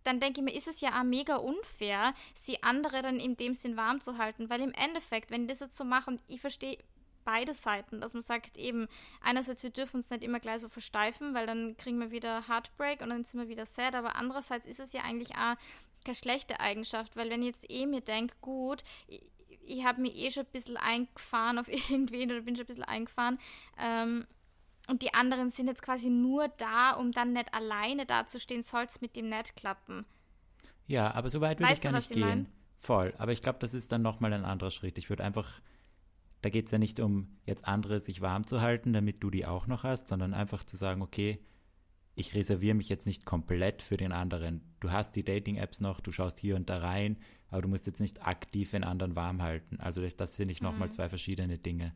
[0.03, 3.53] dann denke ich mir, ist es ja auch mega unfair, sie andere dann in dem
[3.53, 4.49] Sinn warm zu halten.
[4.49, 6.77] Weil im Endeffekt, wenn ich das jetzt so mache, und ich verstehe
[7.23, 8.87] beide Seiten, dass man sagt, eben,
[9.21, 13.01] einerseits, wir dürfen uns nicht immer gleich so versteifen, weil dann kriegen wir wieder Heartbreak
[13.01, 15.55] und dann sind wir wieder sad, aber andererseits ist es ja eigentlich auch
[16.05, 19.23] keine schlechte Eigenschaft, weil wenn ich jetzt eh mir denke, gut, ich,
[19.65, 22.83] ich habe mich eh schon ein bisschen eingefahren auf irgendwen oder bin schon ein bisschen
[22.83, 23.39] eingefahren,
[23.77, 24.25] ähm,
[24.87, 28.99] und die anderen sind jetzt quasi nur da, um dann nicht alleine dazustehen, soll es
[28.99, 30.05] mit dem nicht klappen.
[30.87, 32.27] Ja, aber so weit würde ich du, gar nicht ich gehen.
[32.27, 32.47] mein?
[32.79, 33.13] Voll.
[33.17, 34.97] Aber ich glaube, das ist dann nochmal ein anderer Schritt.
[34.97, 35.61] Ich würde einfach,
[36.43, 39.45] da geht es ja nicht um, jetzt andere sich warm zu halten, damit du die
[39.45, 41.39] auch noch hast, sondern einfach zu sagen, okay,
[42.15, 44.61] ich reserviere mich jetzt nicht komplett für den anderen.
[44.81, 47.17] Du hast die Dating-Apps noch, du schaust hier und da rein,
[47.49, 49.79] aber du musst jetzt nicht aktiv den anderen warm halten.
[49.79, 50.91] Also das, finde ich nochmal Mhm.
[50.91, 51.93] zwei verschiedene Dinge.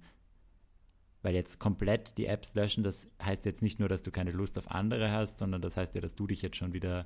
[1.21, 4.57] Weil jetzt komplett die Apps löschen, das heißt jetzt nicht nur, dass du keine Lust
[4.57, 7.05] auf andere hast, sondern das heißt ja, dass du dich jetzt schon wieder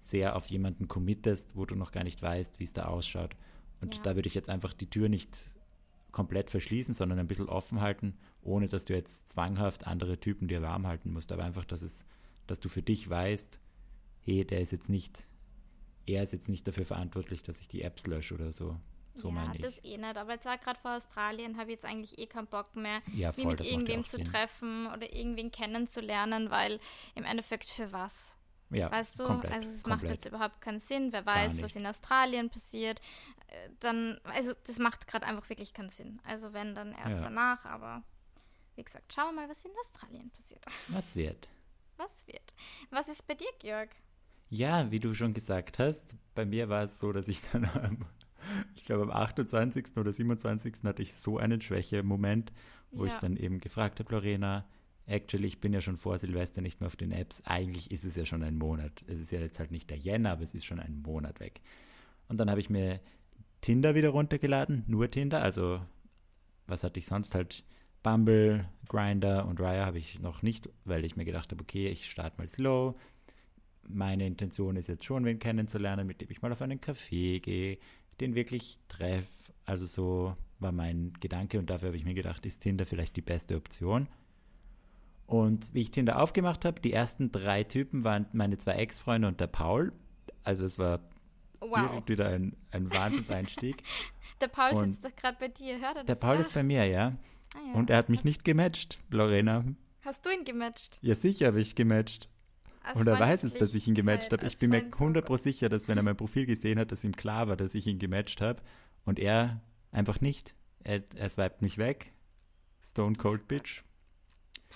[0.00, 3.36] sehr auf jemanden committest, wo du noch gar nicht weißt, wie es da ausschaut.
[3.80, 4.02] Und Ja.
[4.02, 5.36] da würde ich jetzt einfach die Tür nicht
[6.14, 10.62] komplett verschließen, sondern ein bisschen offen halten, ohne dass du jetzt zwanghaft andere Typen dir
[10.62, 11.32] warm halten musst.
[11.32, 12.06] Aber einfach, dass es,
[12.46, 13.60] dass du für dich weißt,
[14.22, 15.24] hey, der ist jetzt nicht,
[16.06, 18.76] er ist jetzt nicht dafür verantwortlich, dass ich die Apps lösche oder so.
[19.16, 19.62] So ja, meine ich.
[19.62, 20.16] das eh nicht.
[20.16, 23.28] Aber jetzt auch gerade vor Australien habe ich jetzt eigentlich eh keinen Bock mehr, Ja,
[23.28, 24.24] mich voll, mit macht ja irgendwem zu Sinn.
[24.24, 26.78] treffen oder irgendwen kennenzulernen, weil
[27.16, 28.36] im Endeffekt für was?
[28.74, 29.24] Ja, Weißt du?
[29.24, 31.12] komplett, also es macht jetzt überhaupt keinen Sinn.
[31.12, 33.00] Wer weiß, was in Australien passiert.
[33.48, 36.20] Äh, Dann, also das macht gerade einfach wirklich keinen Sinn.
[36.24, 37.22] Also wenn, dann erst Ja.
[37.22, 38.02] danach, aber
[38.76, 40.64] wie gesagt, schauen wir mal, was in Australien passiert.
[40.88, 41.48] Was wird?
[41.96, 42.54] Was wird?
[42.90, 43.90] Was ist bei dir, Georg?
[44.50, 48.04] Ja, wie du schon gesagt hast, bei mir war es so, dass ich dann am,
[48.74, 49.96] ich glaube am 28.
[49.96, 50.74] oder 27.
[50.82, 52.52] hatte ich so einen Schwäche-Moment,
[52.90, 53.18] wo ich Ja.
[53.20, 54.64] dann eben gefragt habe, Lorena,
[55.06, 58.16] actually, ich bin ja schon vor Silvester nicht mehr auf den Apps, eigentlich ist es
[58.16, 59.04] ja schon ein Monat.
[59.06, 61.60] Es ist ja jetzt halt nicht der Jänner, aber es ist schon ein Monat weg.
[62.28, 63.00] Und dann habe ich mir
[63.60, 65.80] Tinder wieder runtergeladen, nur Tinder, also
[66.66, 67.64] was hatte ich sonst halt?
[68.02, 72.10] Bumble, Grinder und Raya habe ich noch nicht, weil ich mir gedacht habe, okay, ich
[72.10, 72.94] starte mal slow,
[73.88, 77.78] meine Intention ist jetzt schon, wen kennenzulernen, mit dem ich mal auf einen Café gehe,
[78.20, 79.52] den wirklich treffe.
[79.64, 83.22] Also so war mein Gedanke und dafür habe ich mir gedacht, ist Tinder vielleicht die
[83.22, 84.08] beste Option.
[85.26, 89.40] Und wie ich Tinder aufgemacht habe, die ersten drei Typen waren meine zwei Ex-Freunde und
[89.40, 89.92] der Paul.
[90.42, 91.00] Also es war
[91.60, 91.88] Wow.
[91.88, 93.82] direkt wieder ein, ein Wahnsinnseinstieg.
[94.40, 96.18] Der Paul Und sitzt doch gerade bei dir, hört er der das?
[96.18, 96.40] Paul auch?
[96.40, 97.16] ist bei mir, ja.
[97.54, 97.72] Ah, ja.
[97.74, 99.64] Und er hat mich nicht gematcht, Lorena.
[100.02, 100.98] Hast du ihn gematcht?
[101.02, 102.28] Ja, sicher habe ich gematcht.
[102.84, 104.44] Aus Und er weiß es, dass ich ihn gematcht habe.
[104.46, 106.92] Ich bin mir aus Freund- 100 pro sicher, dass wenn er mein Profil gesehen hat,
[106.92, 108.60] dass ihm klar war, dass ich ihn gematcht habe.
[109.06, 110.54] Und er einfach nicht.
[110.82, 112.12] Er, er swiped mich weg.
[112.82, 113.84] Stone Cold Bitch.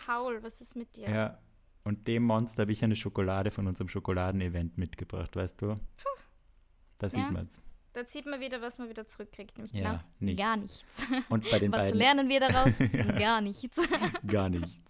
[0.06, 1.08] Paul, was ist mit dir?
[1.11, 1.38] Ja.
[1.84, 5.76] Und dem Monster habe ich eine Schokolade von unserem Schokoladenevent mitgebracht, weißt du?
[6.98, 7.30] Da sieht Ja.
[7.30, 7.61] man's.
[7.94, 9.56] Da sieht man wieder, was man wieder zurückkriegt.
[9.56, 10.38] Nämlich Ja, genau nichts.
[10.42, 11.06] gar nichts.
[11.30, 12.72] Und bei den Was beiden lernen wir daraus?
[12.78, 12.87] Ja.
[13.18, 13.80] Gar nichts.
[14.26, 14.82] gar nichts.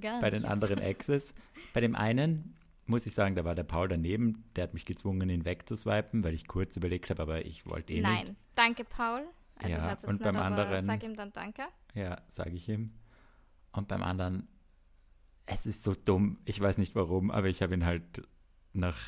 [0.00, 0.50] Gar Bei den nichts.
[0.52, 1.32] anderen Exes.
[1.72, 4.44] Bei dem einen muss ich sagen, da war der Paul daneben.
[4.56, 8.00] Der hat mich gezwungen, ihn wegzuswipen, weil ich kurz überlegt habe, aber ich wollte eh
[8.00, 8.04] nicht.
[8.04, 9.24] Nein, danke Paul.
[9.56, 11.62] Also Ja, und beim anderen- Sag ihm dann danke.
[11.94, 12.92] Ja, sage ich ihm.
[13.74, 14.48] Und beim anderen,
[15.46, 18.22] es ist so dumm, ich weiß nicht warum, aber ich habe ihn halt
[18.72, 18.98] nach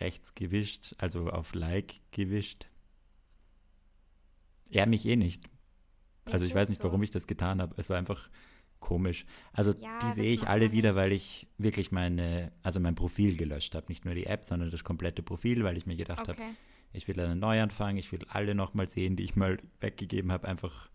[0.00, 2.66] rechts gewischt, also auf Like gewischt.
[4.70, 5.44] Er mich eh nicht.
[6.24, 6.84] Also ich gut weiß nicht, so.
[6.84, 7.74] warum ich das getan habe.
[7.76, 8.28] Es war einfach
[8.80, 9.24] komisch.
[9.52, 13.74] Also Ja, die sehe ich alle wieder, weil ich wirklich meine, also mein Profil gelöscht
[13.74, 13.86] habe.
[13.88, 16.54] Nicht nur die App, sondern das komplette Profil, weil ich mir gedacht habe, Okay.
[16.94, 20.46] Ich will einen Neuanfang, ich will alle nochmal sehen, die ich mal weggegeben habe.
[20.46, 20.88] Einfach,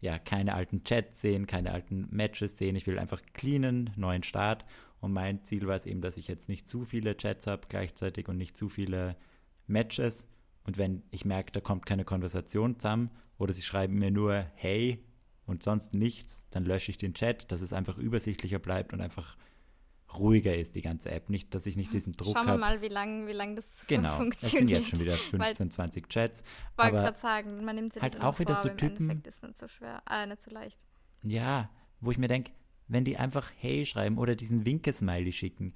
[0.00, 2.76] ja, keine alten Chats sehen, keine alten Matches sehen.
[2.76, 4.64] Ich will einfach cleanen, neuen Start.
[5.00, 8.28] Und mein Ziel war es eben, dass ich jetzt nicht zu viele Chats habe gleichzeitig
[8.28, 9.16] und nicht zu viele
[9.66, 10.26] Matches.
[10.64, 15.04] Und wenn ich merke, da kommt keine Konversation zusammen oder sie schreiben mir nur Hey
[15.46, 19.36] und sonst nichts, dann lösche ich den Chat, dass es einfach übersichtlicher bleibt und einfach
[20.18, 21.28] ruhiger ist, die ganze App.
[21.28, 22.48] Nicht, dass ich nicht diesen Druck habe.
[22.48, 24.42] Schauen wir mal, wie lange wie lang das genau, funktioniert.
[24.42, 26.42] es sind jetzt schon wieder 15, 20 Chats.
[26.76, 29.26] Wollte gerade sagen, man nimmt sich halt auch wieder vor, so aber im Typen, Endeffekt
[29.26, 30.84] ist nicht so schwer, äh, nicht so leicht.
[31.22, 31.70] Ja,
[32.00, 32.52] wo ich mir denke,
[32.88, 35.74] wenn die einfach Hey schreiben oder diesen Winke-Smiley schicken,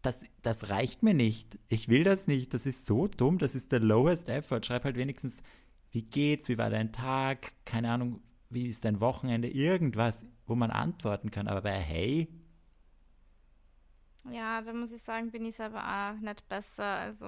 [0.00, 1.58] das, das reicht mir nicht.
[1.68, 2.54] Ich will das nicht.
[2.54, 3.38] Das ist so dumm.
[3.38, 4.62] Das ist der lowest effort.
[4.64, 5.42] Schreib halt wenigstens,
[5.90, 10.70] wie geht's, wie war dein Tag, keine Ahnung, wie ist dein Wochenende, irgendwas, wo man
[10.70, 11.46] antworten kann.
[11.46, 12.28] Aber bei Hey,
[14.30, 16.84] Ja, da muss ich sagen, bin ich selber auch nicht besser.
[16.84, 17.26] Also,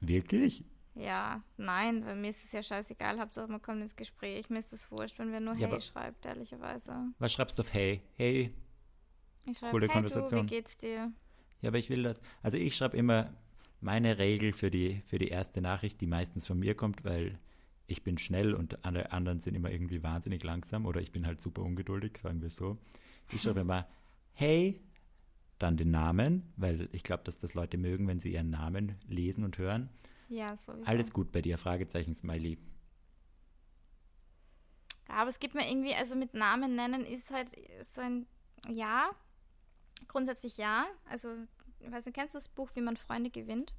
[0.00, 0.64] wirklich?
[0.94, 4.48] ja, nein, weil mir ist es ja scheißegal, Hauptsache man kommt ins Gespräch.
[4.50, 7.12] Mir ist es wurscht, wenn wer nur Ja, Hey schreibt, ehrlicherweise.
[7.18, 8.02] Was schreibst du auf Hey?
[8.16, 8.54] Hey,
[9.44, 10.44] Ich schreibe, Coole hey du, Konversation.
[10.44, 11.12] wie geht's dir?
[11.62, 12.20] Ja, aber ich will das.
[12.42, 13.32] Also ich schreibe immer
[13.80, 17.32] meine Regel für die, für die erste Nachricht, die meistens von mir kommt, weil
[17.86, 21.40] ich bin schnell und alle anderen sind immer irgendwie wahnsinnig langsam oder ich bin halt
[21.40, 22.78] super ungeduldig, sagen wir so.
[23.30, 23.86] Ich schreibe immer,
[24.32, 24.80] hey,
[25.64, 29.44] dann den Namen, weil ich glaube, dass das Leute mögen, wenn sie ihren Namen lesen
[29.44, 29.88] und hören.
[30.28, 30.86] Ja, sowieso.
[30.86, 32.58] Alles gut bei dir, Fragezeichen, Smiley.
[35.08, 37.50] Ja, aber es gibt mir irgendwie, also mit Namen nennen ist halt
[37.82, 38.26] so ein
[38.68, 39.10] Ja.
[40.08, 40.84] Grundsätzlich ja.
[41.08, 41.28] Also,
[41.80, 43.74] ich weiß nicht, kennst du das Buch Wie man Freunde gewinnt?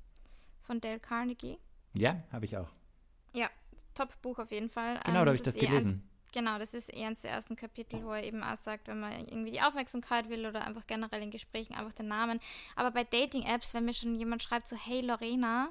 [0.62, 1.60] Von Dale Carnegie?
[1.93, 2.69] Ja, habe ich auch.
[3.34, 3.48] Ja,
[3.93, 5.00] Top-Buch auf jeden Fall.
[5.06, 6.10] Genau, Ähm, da habe ich das ist eh gelesen.
[6.36, 9.52] Genau, das ist eher der ersten Kapitel, wo er eben auch sagt, wenn man irgendwie
[9.52, 12.41] die Aufmerksamkeit will oder einfach generell in Gesprächen einfach den Namen.
[12.76, 15.69] Aber bei Dating-Apps, wenn mir schon jemand schreibt so, hey Lorena,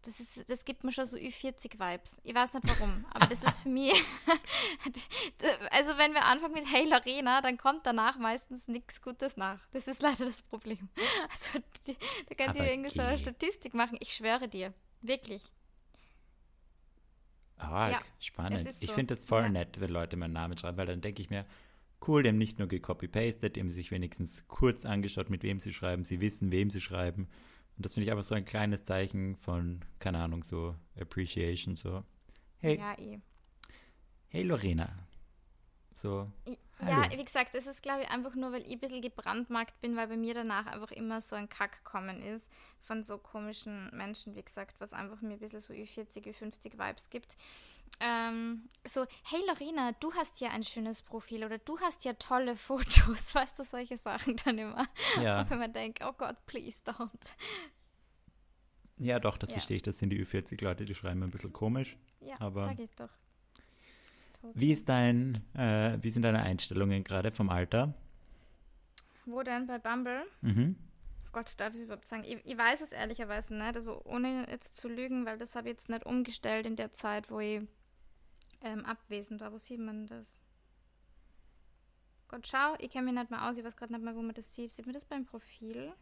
[0.00, 2.22] das, ist, das gibt mir schon so Ü40-Vibes.
[2.24, 3.92] Ich weiß nicht warum, aber das ist für mich.
[5.70, 9.60] also, wenn wir anfangen mit Hey Lorena, dann kommt danach meistens nichts Gutes nach.
[9.72, 10.88] Das ist leider das Problem.
[11.28, 13.18] Also, die, da könnt ihr irgendwie so eine.
[13.18, 13.98] Statistik machen.
[14.00, 14.72] Ich schwöre dir.
[15.02, 15.42] Wirklich.
[17.58, 18.66] Arg, Ja, spannend.
[18.66, 18.92] Ich so.
[18.92, 19.48] finde das voll Ja.
[19.48, 21.44] nett, wenn Leute meinen Namen schreiben, weil dann denke ich mir,
[22.06, 25.72] cool, die haben nicht nur gecopy-pastet, die haben sich wenigstens kurz angeschaut, mit wem sie
[25.72, 27.28] schreiben, sie wissen, wem sie schreiben.
[27.76, 32.04] Und das finde ich aber so ein kleines Zeichen von, keine Ahnung, so Appreciation, so,
[32.58, 33.18] hey, Ja, eh.
[34.28, 34.88] hey Lorena.
[35.98, 36.90] So, I- Hallo.
[37.04, 39.96] Ja, wie gesagt, es ist, glaube ich, einfach nur, weil ich ein bisschen gebrandmarkt bin,
[39.96, 44.34] weil bei mir danach einfach immer so ein Kack kommen ist von so komischen Menschen,
[44.34, 47.38] wie gesagt, was einfach mir ein bisschen so Ü40, Ü50 Vibes gibt.
[48.00, 52.56] Ähm, so, hey Lorena, du hast ja ein schönes Profil oder du hast ja tolle
[52.58, 54.86] Fotos, weißt du, solche Sachen dann immer.
[55.22, 57.32] ja, wenn man denkt, oh Gott, please don't.
[58.98, 59.54] ja doch, das Ja.
[59.54, 61.96] verstehe ich, das sind die Ü40-Leute, die schreiben ein bisschen komisch.
[62.20, 63.08] Ja, Aber- sag ich doch.
[64.54, 67.94] Wie ist dein, äh, wie sind deine Einstellungen gerade vom Alter?
[69.24, 69.66] Wo denn?
[69.66, 70.24] Bei Bumble?
[70.40, 70.76] Mhm.
[71.32, 72.22] Gott, darf ich es überhaupt sagen?
[72.24, 75.72] Ich, ich weiß es ehrlicherweise nicht, also ohne jetzt zu lügen, weil das habe ich
[75.72, 77.60] jetzt nicht umgestellt in der Zeit, wo ich
[78.62, 79.52] ähm, abwesend war.
[79.52, 80.40] Wo sieht man das?
[82.28, 84.34] Gott, schau, ich kenne mich nicht mehr aus, ich weiß gerade nicht mehr, wo man
[84.34, 84.70] das sieht.
[84.70, 85.92] Sieht man das beim Profil?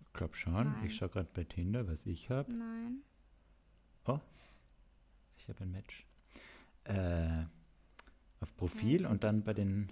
[0.00, 0.52] Ich glaube schon.
[0.52, 0.84] Nein.
[0.84, 2.52] Ich schaue gerade bei Tinder, was ich habe.
[2.52, 3.02] Nein.
[4.04, 4.20] Oh,
[5.36, 6.06] ich habe ein Match.
[6.84, 7.44] Äh,
[8.42, 9.90] auf Profil Ja, und dann bei den.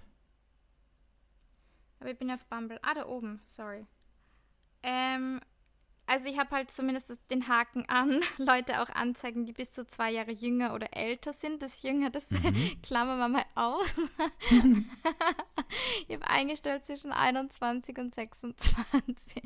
[1.99, 2.79] Aber ich bin ja auf Bumble.
[2.81, 3.85] Ah, da oben, sorry.
[4.83, 5.39] Ähm,
[6.07, 10.11] also ich habe halt zumindest den Haken an, Leute auch anzeigen, die bis zu zwei
[10.11, 11.61] Jahre jünger oder älter sind.
[11.61, 12.81] Das Jünger, das Mhm.
[12.83, 13.93] klammern wir mal aus.
[16.07, 19.43] ich habe eingestellt zwischen 21 und 26.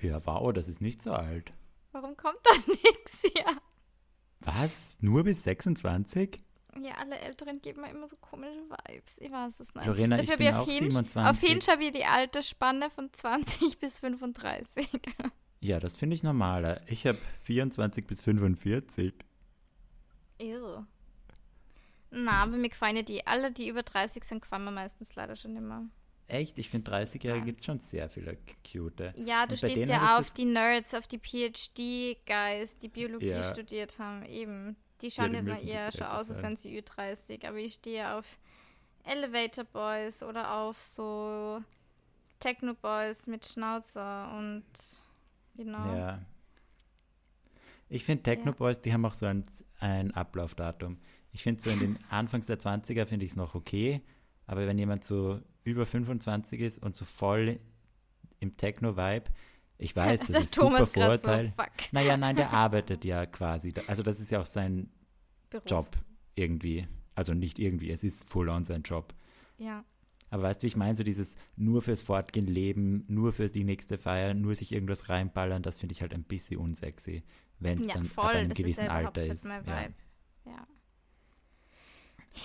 [0.00, 1.52] Ja, wow, das ist nicht so alt.
[1.90, 3.60] Warum kommt da nichts hier?
[4.40, 4.96] Was?
[5.00, 6.38] Nur bis 26?
[6.80, 9.18] Ja, alle Älteren geben mir immer so komische Vibes.
[9.18, 9.86] Ich weiß es nicht.
[9.86, 11.30] Lorena, ich Dafür bin hab auch auf Hinge, 27.
[11.30, 14.88] Auf Hinge habe ich die Altersspanne von 20 bis 35.
[15.60, 16.80] Ja, das finde ich normaler.
[16.86, 19.12] Ich habe 24 bis 45.
[20.40, 20.84] Ew.
[22.10, 25.36] Na, aber mir gefallen ja die, alle, die über 30 sind, gefallen mir meistens leider
[25.36, 25.84] schon immer.
[26.28, 26.58] Echt?
[26.58, 27.46] Ich finde 30-Jährige Nein.
[27.46, 28.36] gibt schon sehr viele
[28.70, 29.14] cute.
[29.16, 33.42] Ja, du stehst ja auf die Nerds, auf die PhD-Guys, die Biologie Ja.
[33.42, 34.76] studiert haben, eben.
[35.00, 37.46] Die schauen ja, müssen eher schon aus, als wären sie Ü30.
[37.48, 38.38] Aber ich stehe auf
[39.04, 41.62] Elevator Boys oder auf so
[42.40, 44.64] Techno Boys mit Schnauzer und,
[45.54, 45.96] you know.
[45.96, 46.20] Ja.
[47.88, 48.56] Ich finde Techno Ja.
[48.56, 49.44] Boys, die haben auch so ein,
[49.80, 50.98] ein Ablaufdatum.
[51.32, 54.02] Ich finde so in den Anfangs der 20er finde ich es noch okay,
[54.46, 57.60] aber wenn jemand so über 25 ist und so voll
[58.40, 59.30] im Techno-Vibe,
[59.78, 61.52] Ich weiß, das ist Thomas super Vorurteil.
[61.56, 63.72] So, naja, nein, der arbeitet ja quasi.
[63.86, 64.90] Also das ist ja auch sein
[65.50, 65.70] Beruf.
[65.70, 65.96] Job
[66.34, 66.86] irgendwie.
[67.14, 69.14] Also nicht irgendwie, es ist full on sein Job.
[69.58, 69.84] Ja.
[70.30, 73.98] Aber weißt du, ich meine so dieses nur fürs Fortgehen leben, nur für die nächste
[73.98, 77.22] Feier, nur sich irgendwas reinballern, das finde ich halt ein bisschen unsexy,
[77.58, 79.44] wenn es ja, dann voll, ab einem gewissen ist ja Alter ist.
[79.44, 79.88] Ja.
[80.44, 80.66] ja.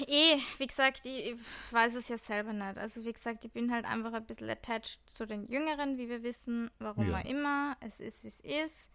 [0.07, 1.35] Eh, wie gesagt, ich,
[1.71, 2.77] weiß es ja selber nicht.
[2.77, 6.23] Also wie gesagt, ich bin halt einfach ein bisschen attached zu den Jüngeren, wie wir
[6.23, 7.19] wissen, warum ja.
[7.19, 7.77] auch immer.
[7.79, 8.91] Es ist, wie es ist.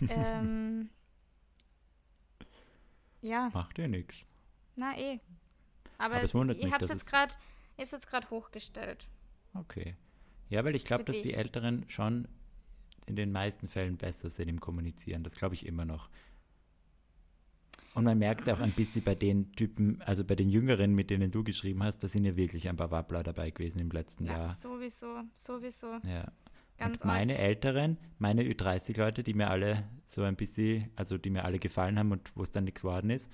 [0.08, 0.90] ähm,
[3.20, 3.50] ja.
[3.52, 4.24] Macht ja nichts.
[4.76, 5.20] Na eh.
[5.98, 7.34] Aber, Aber ich habe es jetzt gerade
[7.78, 9.08] jetzt gerade hochgestellt.
[9.54, 9.96] Okay.
[10.48, 12.28] Ja, weil ich glaube, dass die Älteren schon
[13.06, 15.22] in den meisten Fällen besser sind im Kommunizieren.
[15.22, 16.08] Das glaube ich immer noch.
[17.96, 21.08] Und man merkt es auch ein bisschen bei den Typen, also bei den Jüngeren, mit
[21.08, 24.26] denen du geschrieben hast, da sind ja wirklich ein paar Wappler dabei gewesen im letzten
[24.26, 24.48] ja, Jahr.
[24.50, 25.92] Sowieso, sowieso.
[26.06, 26.30] Ja.
[26.76, 27.42] Ganz und meine arg.
[27.42, 32.12] Älteren, meine Ü30-Leute, die mir alle so ein bisschen, also die mir alle gefallen haben
[32.12, 33.30] und wo es dann nichts geworden ist,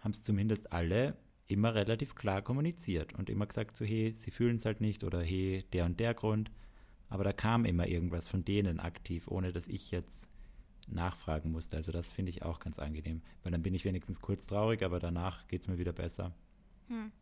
[0.00, 4.56] haben es zumindest alle immer relativ klar kommuniziert und immer gesagt so, hey, sie fühlen
[4.56, 6.50] es halt nicht oder hey, der und der Grund.
[7.10, 10.30] Aber da kam immer irgendwas von denen aktiv, ohne dass ich jetzt
[10.86, 11.76] nachfragen musste.
[11.76, 15.00] Also das finde ich auch ganz angenehm, weil dann bin ich wenigstens kurz traurig, aber
[15.00, 16.32] danach geht es mir wieder besser.
[16.88, 17.12] Hm.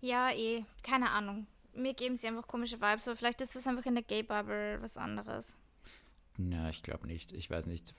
[0.00, 1.46] Ja, eh, keine Ahnung.
[1.74, 4.96] Mir geben sie einfach komische Vibes, aber vielleicht ist es einfach in der Gay-Bubble was
[4.96, 5.54] anderes.
[6.38, 7.32] Ja, ich glaube nicht.
[7.32, 7.94] Ich weiß nicht.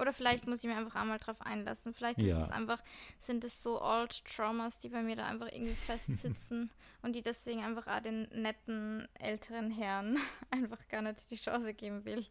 [0.00, 1.92] Oder vielleicht muss ich mir einfach einmal drauf einlassen.
[1.92, 2.38] Vielleicht ja.
[2.38, 2.82] ist es einfach,
[3.18, 6.70] sind es so Old Traumas, die bei mir da einfach irgendwie festsitzen
[7.02, 10.18] und die deswegen einfach auch den netten älteren Herren
[10.50, 12.24] einfach gar nicht die Chance geben will.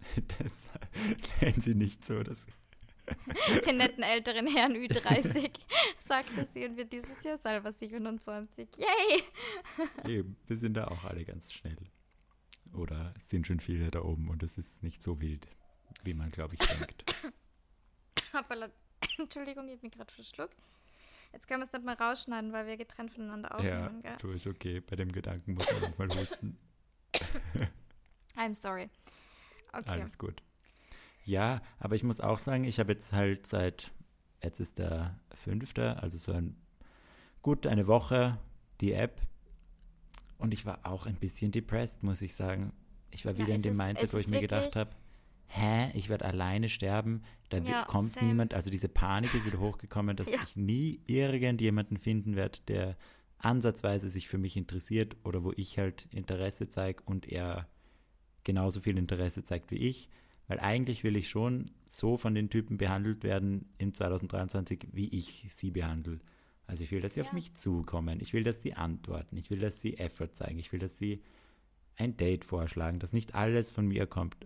[0.38, 0.52] Das
[1.40, 2.22] nennen sie nicht so.
[2.22, 2.42] Das
[3.66, 5.50] Den netten älteren Herrn Ü30,
[6.00, 8.68] sagte sie und wird dieses Jahr selber 27.
[8.76, 9.22] Yay!
[10.08, 11.76] Eben, wir sind da auch alle ganz schnell.
[12.72, 15.46] Oder sind schon viele da oben und es ist nicht so wild,
[16.02, 17.14] wie man, glaube ich, denkt.
[19.18, 20.56] Entschuldigung, ich habe mich gerade verschluckt.
[21.32, 24.00] Jetzt kann man es nicht mal rausschneiden, weil wir getrennt voneinander aufnehmen.
[24.02, 24.80] Ja, du ist okay.
[24.80, 26.58] Bei dem Gedanken muss man manchmal husten.
[28.36, 28.90] I'm sorry.
[29.78, 29.90] Okay.
[29.90, 30.42] Alles gut.
[31.24, 33.90] Ja, aber ich muss auch sagen, ich habe jetzt halt seit,
[34.42, 36.56] jetzt ist der fünfte, also so ein,
[37.42, 38.38] gut eine Woche
[38.80, 39.20] die App
[40.38, 42.72] und ich war auch ein bisschen depressed, muss ich sagen.
[43.10, 44.90] Ich war wieder ja, in dem Mindset, wo ich mir gedacht habe,
[45.48, 48.28] hä, ich werde alleine sterben, da ja, kommt same.
[48.28, 50.38] niemand, also diese Panik ist wieder hochgekommen, dass ja.
[50.44, 52.96] ich nie irgendjemanden finden werde, der
[53.38, 57.68] ansatzweise sich für mich interessiert oder wo ich halt Interesse zeige und er
[58.46, 60.08] genauso viel Interesse zeigt wie ich.
[60.48, 65.46] Weil eigentlich will ich schon so von den Typen behandelt werden in 2023, wie ich
[65.54, 66.20] sie behandle.
[66.68, 67.26] Also ich will, dass sie ja.
[67.26, 68.20] auf mich zukommen.
[68.20, 69.36] Ich will, dass sie antworten.
[69.36, 70.58] Ich will, dass sie Effort zeigen.
[70.58, 71.22] Ich will, dass sie
[71.96, 74.36] ein Date vorschlagen, dass nicht alles von mir kommt.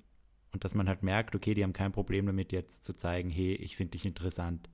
[0.52, 3.54] Und dass man halt merkt, okay, die haben kein Problem damit, jetzt zu zeigen, hey,
[3.54, 4.68] ich finde dich interessant.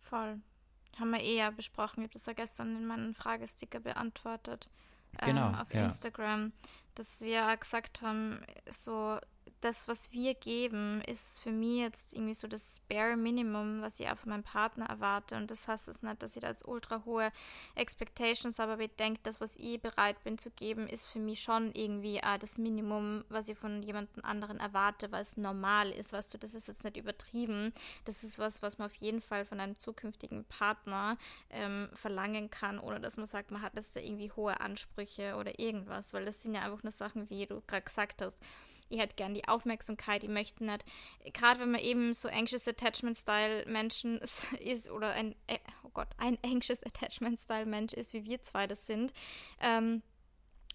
[0.00, 0.40] Voll.
[0.98, 2.00] Haben wir eh ja besprochen.
[2.00, 4.68] Ich habe das ja gestern in meinen Fragesticker beantwortet.
[5.18, 5.48] Genau.
[5.48, 5.84] Ähm, auf ja.
[5.84, 6.52] Instagram,
[6.94, 9.18] dass wir gesagt haben, so
[9.60, 14.08] das, was wir geben, ist für mich jetzt irgendwie so das bare Minimum, was ich
[14.08, 15.36] auch von meinem Partner erwarte.
[15.36, 17.30] Und das heißt es nicht, dass ich da jetzt ultra hohe
[17.74, 21.40] Expectations habe, aber ich denke, das, was ich bereit bin zu geben, ist für mich
[21.40, 26.12] schon irgendwie auch das Minimum, was ich von jemandem anderen erwarte, weil es normal ist.
[26.12, 27.72] Weißt du, das ist jetzt nicht übertrieben.
[28.04, 31.18] Das ist was, was man auf jeden Fall von einem zukünftigen Partner
[31.50, 35.58] ähm, verlangen kann, ohne dass man sagt, man hat jetzt da irgendwie hohe Ansprüche oder
[35.58, 38.38] irgendwas, weil das sind ja einfach nur Sachen, wie du gerade gesagt hast
[38.90, 40.84] ich hätte gern die Aufmerksamkeit, ich möchte nicht,
[41.32, 44.18] gerade wenn man eben so anxious Attachment Style Menschen
[44.60, 48.66] ist oder ein, äh, oh Gott, ein anxious Attachment Style Mensch ist, wie wir zwei
[48.66, 49.12] das sind,
[49.60, 50.02] ähm,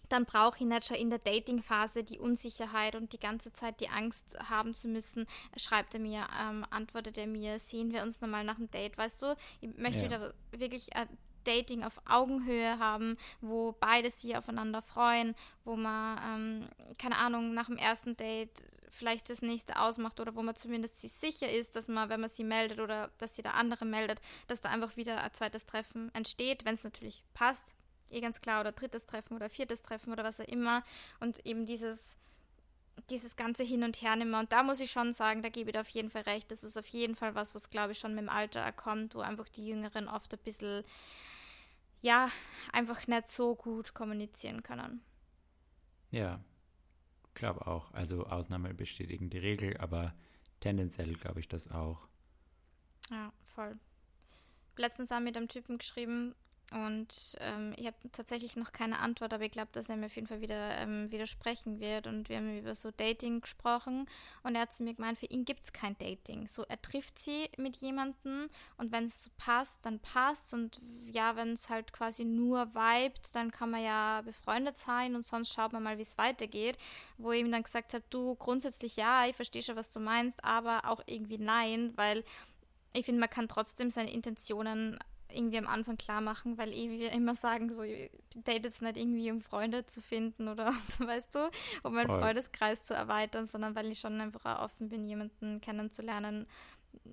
[0.10, 3.90] dann brauche ich nicht schon in der Dating-Phase die Unsicherheit und die ganze Zeit die
[3.90, 5.26] Angst haben zu müssen.
[5.58, 9.22] Schreibt er mir, ähm, antwortet er mir, sehen wir uns nochmal nach dem Date, weißt
[9.24, 9.36] du?
[9.62, 10.06] Ich möchte ja.
[10.06, 11.08] wieder wirklich äh,
[11.46, 17.68] Dating auf Augenhöhe haben, wo beide sich aufeinander freuen, wo man, ähm, keine Ahnung, nach
[17.68, 21.88] dem ersten Date vielleicht das nächste ausmacht oder wo man zumindest sich sicher ist, dass
[21.88, 25.22] man, wenn man sie meldet oder dass sie der andere meldet, dass da einfach wieder
[25.22, 27.76] ein zweites Treffen entsteht, wenn es natürlich passt,
[28.10, 30.84] eh ganz klar, oder drittes Treffen oder viertes Treffen oder was auch immer
[31.20, 32.18] und eben dieses
[33.10, 34.40] dieses ganze Hin und Her nimmer.
[34.40, 36.50] Und da muss ich schon sagen, da gebe ich dir auf jeden Fall recht.
[36.52, 39.20] Das ist auf jeden Fall was, was glaube ich schon mit dem Alter kommt, wo
[39.20, 40.84] einfach die Jüngeren oft ein bisschen
[42.06, 42.30] ja,
[42.72, 45.02] einfach nicht so gut kommunizieren können.
[46.12, 46.40] Ja,
[47.34, 47.92] glaube auch.
[47.94, 50.14] Also Ausnahmen bestätigen die Regel, aber
[50.60, 52.08] tendenziell glaube ich das auch.
[53.10, 53.80] Ja, voll.
[54.78, 56.36] Letztens haben wir mit einem Typen geschrieben,
[56.72, 60.16] und ähm, ich habe tatsächlich noch keine Antwort, aber ich glaube, dass er mir auf
[60.16, 62.08] jeden Fall wieder ähm, widersprechen wird.
[62.08, 64.08] Und wir haben über so Dating gesprochen
[64.44, 66.48] und er hat zu mir gemeint, für ihn gibt es kein Dating.
[66.48, 71.36] So, er trifft sie mit jemandem und wenn es so passt, dann passt Und ja,
[71.36, 75.72] wenn es halt quasi nur vibet, dann kann man ja befreundet sein und sonst schaut
[75.72, 76.78] man mal, wie es weitergeht.
[77.18, 80.44] Wo ich ihm dann gesagt habe, du grundsätzlich ja, ich verstehe schon, was du meinst,
[80.44, 82.24] aber auch irgendwie nein, weil
[82.94, 84.98] ich finde, man kann trotzdem seine Intentionen
[85.36, 87.84] irgendwie am Anfang klar machen, weil eh wir immer sagen, so
[88.36, 91.50] datet es nicht irgendwie, um Freunde zu finden oder weißt du,
[91.84, 92.22] um meinen Voll.
[92.22, 96.48] Freundeskreis zu erweitern, sondern weil ich schon einfach offen bin, jemanden kennenzulernen,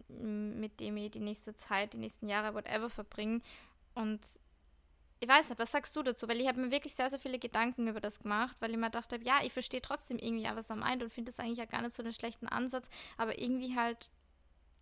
[0.08, 3.40] mit dem ich die nächste Zeit, die nächsten Jahre, whatever verbringe.
[3.94, 4.20] Und
[5.22, 6.28] ich weiß nicht, was sagst du dazu?
[6.28, 8.86] Weil ich habe mir wirklich sehr, sehr viele Gedanken über das gemacht, weil ich mir
[8.86, 11.64] gedacht habe, ja, ich verstehe trotzdem irgendwie, was er meint und finde das eigentlich ja
[11.64, 14.10] gar nicht so einen schlechten Ansatz, aber irgendwie halt,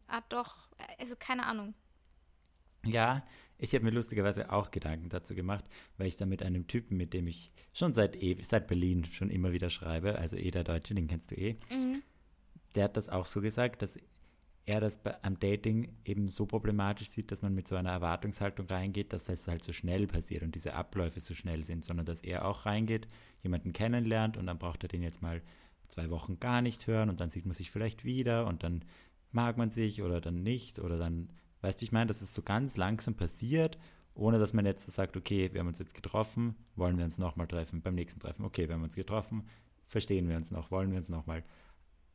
[0.09, 0.57] ah doch,
[0.99, 1.75] also keine Ahnung.
[2.85, 3.25] Ja,
[3.59, 5.65] ich habe mir lustigerweise auch Gedanken dazu gemacht,
[5.99, 9.53] weil ich da mit einem Typen, mit dem ich schon seit, seit Berlin schon immer
[9.53, 12.03] wieder schreibe, also eh der Deutsche, den kennst du eh, mhm.
[12.75, 13.99] der hat das auch so gesagt, dass
[14.67, 19.13] er das am Dating eben so problematisch sieht, dass man mit so einer Erwartungshaltung reingeht,
[19.13, 22.47] dass das halt so schnell passiert und diese Abläufe so schnell sind, sondern dass er
[22.47, 23.09] auch reingeht,
[23.43, 25.43] jemanden kennenlernt und dann braucht er den jetzt mal
[25.89, 28.85] zwei Wochen gar nicht hören und dann sieht man sich vielleicht wieder und dann
[29.33, 31.31] mag man sich oder dann nicht oder dann
[31.63, 33.79] Weißt du, ich meine, dass es so ganz langsam passiert,
[34.15, 37.19] ohne dass man jetzt so sagt, okay, wir haben uns jetzt getroffen, wollen wir uns
[37.19, 39.47] nochmal treffen, beim nächsten Treffen, okay, wir haben uns getroffen,
[39.87, 41.45] verstehen wir uns noch, wollen wir uns nochmal.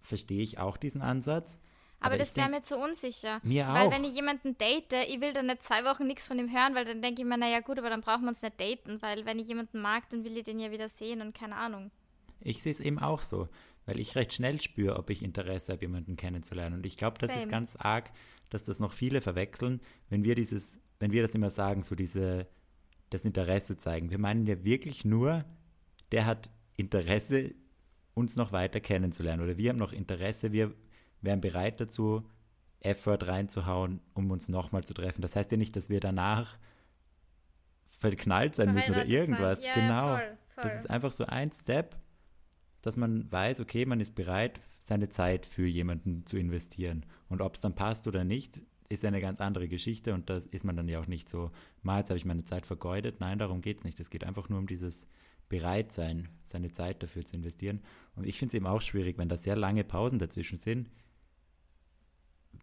[0.02, 1.60] Verstehe ich auch diesen Ansatz.
[2.00, 3.40] Aber, aber das wäre mir zu unsicher.
[3.44, 3.92] Mir weil auch.
[3.92, 6.86] wenn ich jemanden date, ich will dann nicht zwei Wochen nichts von ihm hören, weil
[6.86, 9.40] dann denke ich mir, naja gut, aber dann brauchen wir uns nicht daten, weil wenn
[9.40, 11.92] ich jemanden mag, dann will ich den ja wieder sehen und keine Ahnung.
[12.42, 13.48] Ich sehe es eben auch so,
[13.86, 16.78] weil ich recht schnell spüre, ob ich Interesse habe, jemanden kennenzulernen.
[16.78, 17.42] Und ich glaube, das Same.
[17.42, 18.12] ist ganz arg
[18.50, 22.48] dass das noch viele verwechseln, wenn wir dieses, wenn wir das immer sagen, so diese,
[23.10, 24.12] das Interesse zeigen.
[24.12, 25.46] Wir meinen ja wirklich nur,
[26.12, 27.54] der hat Interesse,
[28.14, 29.44] uns noch weiter kennenzulernen.
[29.44, 30.74] Oder wir haben noch Interesse, wir
[31.22, 32.30] wären bereit dazu,
[32.80, 35.22] Effort reinzuhauen, um uns nochmal zu treffen.
[35.22, 36.58] Das heißt ja nicht, dass wir danach
[38.00, 39.66] verknallt sein müssen oder irgendwas.
[39.66, 40.16] Ja, genau.
[40.16, 40.64] Voll, voll.
[40.64, 41.98] Das ist einfach so ein Step,
[42.86, 47.04] dass man weiß, okay, man ist bereit, seine Zeit für jemanden zu investieren.
[47.30, 50.64] Und ob es dann passt oder nicht, ist eine ganz andere Geschichte und da ist
[50.64, 51.50] man dann ja auch nicht so,
[51.82, 53.20] mal jetzt habe ich meine Zeit vergeudet.
[53.20, 54.00] Nein, darum geht es nicht.
[54.00, 55.08] Es geht einfach nur um dieses
[55.50, 57.82] Bereitsein, seine Zeit dafür zu investieren.
[58.16, 60.92] Und ich finde es eben auch schwierig, wenn da sehr lange Pausen dazwischen sind.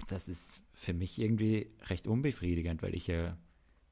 [0.06, 3.36] Das ist für mich irgendwie recht unbefriedigend, weil ich ja,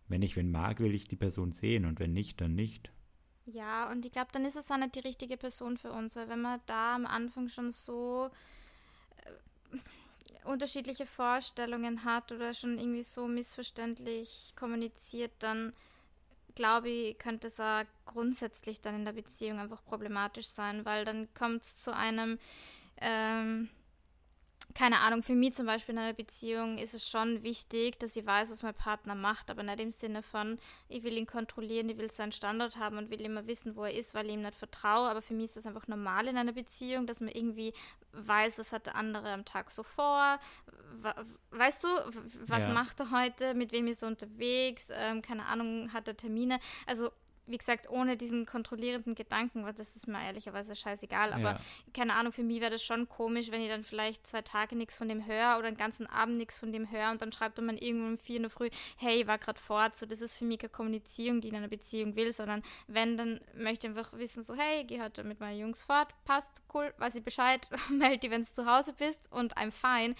[0.06, 2.92] wenn ich wen mag, will ich die Person sehen und wenn nicht, dann nicht.
[3.53, 6.28] Ja, und ich glaube, dann ist es auch nicht die richtige Person für uns, weil
[6.28, 8.30] wenn man da am Anfang schon so
[9.24, 15.72] äh, unterschiedliche Vorstellungen hat oder schon irgendwie so missverständlich kommuniziert, dann
[16.55, 21.32] glaube ich, könnte es auch grundsätzlich dann in der Beziehung einfach problematisch sein, weil dann
[21.34, 22.38] kommt es zu einem
[23.01, 23.68] ähm,
[24.74, 28.24] keine Ahnung, für mich zum Beispiel in einer Beziehung ist es schon wichtig, dass ich
[28.24, 30.58] weiß, was mein Partner macht, aber nicht im Sinne von,
[30.88, 33.94] ich will ihn kontrollieren, ich will seinen Standard haben und will immer wissen, wo er
[33.94, 35.08] ist, weil ich ihm nicht vertraue.
[35.08, 37.72] Aber für mich ist das einfach normal in einer Beziehung, dass man irgendwie
[38.12, 40.38] weiß, was hat der andere am Tag so vor.
[41.50, 41.88] Weißt du,
[42.46, 42.72] was ja.
[42.72, 46.60] macht er heute, mit wem ist er unterwegs, ähm, keine Ahnung, hat er Termine.
[46.86, 47.10] Also
[47.51, 51.32] wie gesagt, ohne diesen kontrollierenden Gedanken, weil das ist mir ehrlicherweise scheißegal.
[51.32, 51.59] Aber ja.
[51.92, 54.96] keine Ahnung, für mich wäre das schon komisch, wenn ich dann vielleicht zwei Tage nichts
[54.96, 57.76] von dem höre oder einen ganzen Abend nichts von dem höre und dann schreibt man
[57.76, 59.96] irgendwo um vier in der Früh, hey, ich war gerade fort.
[59.96, 63.40] So, das ist für mich keine Kommunizierung, die in einer Beziehung will, sondern wenn, dann
[63.55, 67.16] möchte ich einfach wissen, so, hey, geh heute mit meinen Jungs fort, passt, cool, weiß
[67.16, 70.14] ich Bescheid, melde dich, wenn du zu Hause bist und I'm fine.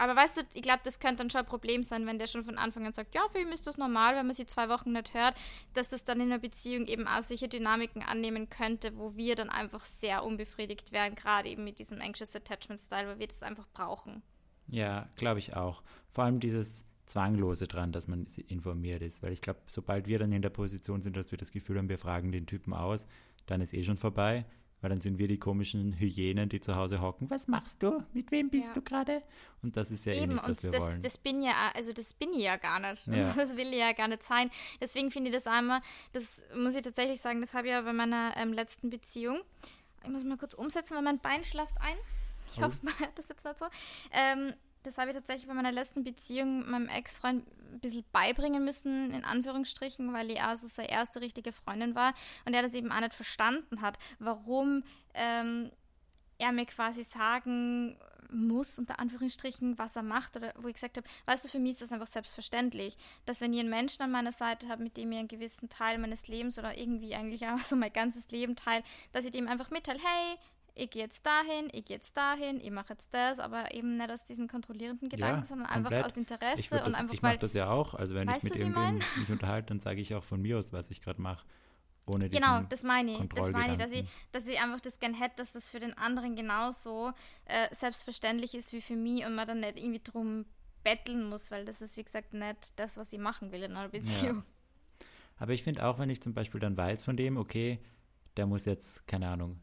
[0.00, 2.42] Aber weißt du, ich glaube, das könnte dann schon ein Problem sein, wenn der schon
[2.42, 4.92] von Anfang an sagt, ja, für ihn ist das normal, wenn man sie zwei Wochen
[4.92, 5.34] nicht hört,
[5.74, 9.50] dass das dann in einer Beziehung eben auch solche Dynamiken annehmen könnte, wo wir dann
[9.50, 13.68] einfach sehr unbefriedigt wären, gerade eben mit diesem Anxious Attachment Style, weil wir das einfach
[13.74, 14.22] brauchen.
[14.68, 15.82] Ja, glaube ich auch.
[16.08, 20.32] Vor allem dieses Zwanglose dran, dass man informiert ist, weil ich glaube, sobald wir dann
[20.32, 23.06] in der Position sind, dass wir das Gefühl haben, wir fragen den Typen aus,
[23.44, 24.46] dann ist eh schon vorbei.
[24.80, 27.28] Weil dann sind wir die komischen Hyänen, die zu Hause hocken.
[27.28, 28.02] Was machst du?
[28.14, 28.74] Mit wem bist ja.
[28.74, 29.22] du gerade?
[29.62, 31.02] Und das ist ja Eben, eh nicht, was wir das, wollen.
[31.02, 33.06] Das bin ja, also das bin ich ja gar nicht.
[33.06, 33.32] Ja.
[33.36, 34.50] Das will ich ja gar nicht sein.
[34.80, 35.80] Deswegen finde ich das einmal,
[36.12, 39.40] das muss ich tatsächlich sagen, das habe ich ja bei meiner ähm, letzten Beziehung.
[40.02, 41.96] Ich muss mal kurz umsetzen, weil mein Bein schlaft ein.
[42.52, 42.62] Ich oh.
[42.62, 43.66] hoffe, man hört das jetzt nicht so.
[44.12, 49.12] Ähm, das habe ich tatsächlich bei meiner letzten Beziehung meinem Ex-Freund ein bisschen beibringen müssen,
[49.12, 52.14] in Anführungsstrichen, weil ich also seine erste richtige Freundin war
[52.44, 54.82] und er das eben auch nicht verstanden hat, warum
[55.14, 55.70] ähm,
[56.38, 57.96] er mir quasi sagen
[58.32, 61.72] muss, unter Anführungsstrichen, was er macht oder wo ich gesagt habe, weißt du, für mich
[61.72, 65.12] ist das einfach selbstverständlich, dass wenn ihr einen Menschen an meiner Seite habt, mit dem
[65.12, 68.84] ihr einen gewissen Teil meines Lebens oder irgendwie eigentlich auch so mein ganzes Leben teilt,
[69.12, 70.38] dass ich dem einfach mitteile, hey,
[70.74, 74.10] ich gehe jetzt dahin, ich gehe jetzt dahin, ich mache jetzt das, aber eben nicht
[74.10, 75.92] aus diesem kontrollierenden Gedanken, ja, sondern komplett.
[75.92, 78.54] einfach aus Interesse das, und einfach Ich mache das ja auch, also wenn ich mit
[78.54, 81.44] irgendjemandem mich unterhalte, dann sage ich auch von mir aus, was ich gerade mache.
[82.06, 83.28] Ohne genau, das meine ich.
[83.34, 85.96] Das meine ich, dass ich, dass ich einfach das gern hätte, dass das für den
[85.96, 87.12] anderen genauso
[87.44, 90.46] äh, selbstverständlich ist wie für mich und man dann nicht irgendwie drum
[90.82, 93.88] betteln muss, weil das ist, wie gesagt, nicht das, was ich machen will in einer
[93.88, 94.38] Beziehung.
[94.38, 95.06] Ja.
[95.38, 97.80] Aber ich finde auch, wenn ich zum Beispiel dann weiß von dem, okay,
[98.36, 99.60] der muss jetzt, keine Ahnung,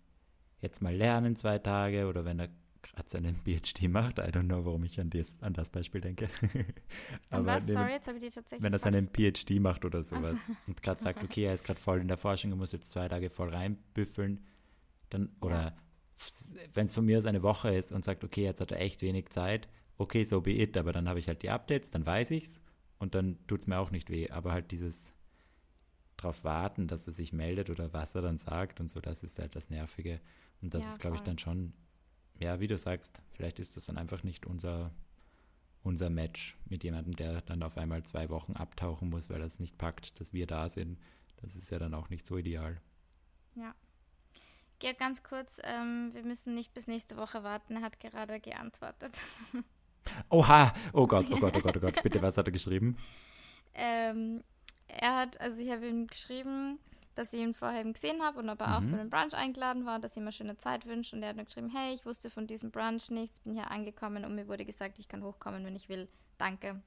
[0.59, 2.49] jetzt mal lernen zwei Tage oder wenn er
[2.81, 4.19] gerade seinen PhD macht.
[4.19, 6.29] I don't know, warum ich an das, an das Beispiel denke.
[7.29, 7.67] Aber was?
[7.67, 8.63] Sorry, jetzt habe ich die tatsächlich.
[8.63, 10.39] Wenn er seinen PhD macht oder sowas also.
[10.67, 13.07] und gerade sagt, okay, er ist gerade voll in der Forschung, er muss jetzt zwei
[13.07, 14.45] Tage voll reinbüffeln,
[15.09, 15.75] dann, oder ja.
[16.73, 19.01] wenn es von mir aus eine Woche ist und sagt, okay, jetzt hat er echt
[19.01, 22.31] wenig Zeit, okay, so be it, aber dann habe ich halt die Updates, dann weiß
[22.31, 22.61] ich's
[22.99, 24.29] und dann tut es mir auch nicht weh.
[24.29, 25.11] Aber halt dieses
[26.17, 29.39] darauf warten, dass er sich meldet oder was er dann sagt und so, das ist
[29.39, 30.19] halt das Nervige.
[30.61, 31.73] Und das ja, ist, glaube ich, dann schon
[32.39, 34.91] ja, wie du sagst, vielleicht ist das dann einfach nicht unser,
[35.83, 39.59] unser Match mit jemandem, der dann auf einmal zwei Wochen abtauchen muss, weil er es
[39.59, 40.99] nicht packt, dass wir da sind.
[41.37, 42.79] Das ist ja dann auch nicht so ideal.
[43.55, 43.73] Ja.
[44.79, 47.77] Geh ganz kurz, ähm, wir müssen nicht bis nächste Woche warten.
[47.77, 49.23] Er hat gerade geantwortet.
[50.29, 50.73] Oha!
[50.93, 52.03] Oh Gott, oh Gott, oh Gott, oh Gott.
[52.03, 52.97] Bitte, was hat er geschrieben?
[53.79, 54.43] Ähm,
[54.87, 56.79] er hat, also ich habe ihm geschrieben,
[57.15, 58.73] dass ich ihn vorher eben gesehen habe und ob er mhm.
[58.73, 61.15] auch bei dem Brunch eingeladen war, dass ich mir schöne Zeit wünsche.
[61.15, 64.23] Und er hat mir geschrieben, hey, ich wusste von diesem Brunch nichts, bin hier angekommen
[64.23, 66.07] und mir wurde gesagt, ich kann hochkommen, wenn ich will.
[66.37, 66.81] Danke.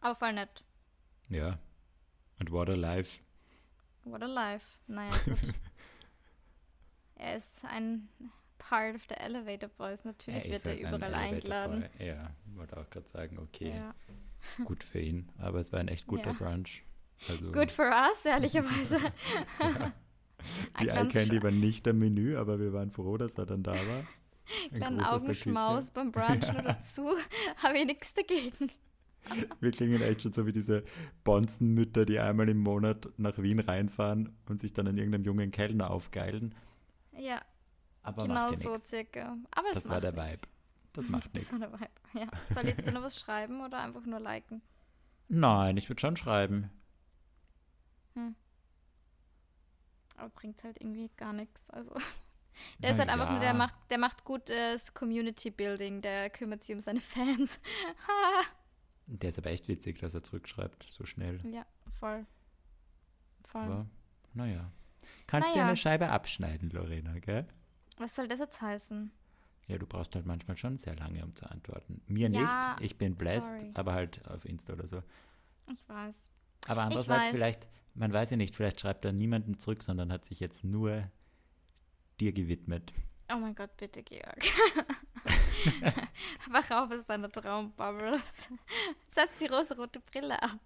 [0.00, 0.64] Aber voll nett.
[1.28, 1.58] Ja.
[2.40, 3.20] Und what a life.
[4.04, 4.66] What a life.
[4.86, 5.38] Naja, gut.
[7.16, 8.08] er ist ein
[8.58, 10.04] Part of the Elevator Boys.
[10.04, 11.88] Natürlich er wird er halt überall eingeladen.
[11.98, 12.06] Boy.
[12.08, 13.74] Ja, wollte auch gerade sagen, okay.
[13.76, 13.94] Ja.
[14.64, 15.28] Gut für ihn.
[15.38, 16.32] Aber es war ein echt guter ja.
[16.32, 16.84] Brunch.
[17.28, 18.98] Also, Good for us, ehrlicherweise.
[19.60, 19.92] ja.
[20.80, 24.06] Die Eye-Candy war nicht am Menü, aber wir waren froh, dass er dann da war.
[24.72, 26.62] Ein Kleinen Augenschmaus beim Brunch ja.
[26.62, 27.08] dazu,
[27.56, 28.70] habe ich nichts dagegen.
[29.60, 30.84] Wir klingen echt schon so wie diese
[31.24, 35.90] Bonzenmütter, die einmal im Monat nach Wien reinfahren und sich dann an irgendeinem jungen Kellner
[35.90, 36.54] aufgeilen.
[37.18, 37.42] Ja,
[38.02, 38.88] aber genau so nix.
[38.88, 39.36] circa.
[39.50, 40.16] Aber das war der.
[40.16, 40.38] Vibe.
[40.98, 41.52] Das macht nichts.
[41.52, 41.78] Vibe,
[42.14, 42.26] ja.
[42.52, 44.62] Soll ich jetzt noch was schreiben oder einfach nur liken?
[45.28, 46.72] Nein, ich würde schon schreiben.
[48.14, 48.34] Hm.
[50.16, 51.70] Aber bringt halt irgendwie gar nichts.
[51.70, 51.94] Also.
[52.80, 53.30] Der ist halt einfach ja.
[53.30, 57.60] nur, der macht, der macht gutes Community Building, der kümmert sich um seine Fans.
[59.06, 61.40] der ist aber echt witzig, dass er zurückschreibt, so schnell.
[61.54, 61.64] Ja,
[62.00, 62.26] voll.
[63.44, 63.62] Voll.
[63.62, 63.86] Aber,
[64.34, 64.72] naja.
[65.28, 65.62] Kannst naja.
[65.62, 67.46] dir eine Scheibe abschneiden, Lorena, gell?
[67.98, 69.12] Was soll das jetzt heißen?
[69.68, 72.00] Ja, du brauchst halt manchmal schon sehr lange, um zu antworten.
[72.06, 73.70] Mir ja, nicht, ich bin blessed, sorry.
[73.74, 75.02] aber halt auf Insta oder so.
[75.70, 76.28] Ich weiß.
[76.66, 80.40] Aber andererseits vielleicht, man weiß ja nicht, vielleicht schreibt er niemanden zurück, sondern hat sich
[80.40, 81.10] jetzt nur
[82.18, 82.94] dir gewidmet.
[83.30, 84.42] Oh mein Gott, bitte, Georg.
[86.50, 88.18] Wach auf aus deiner Traumbubble.
[89.08, 90.60] Setz die rosa-rote Brille ab.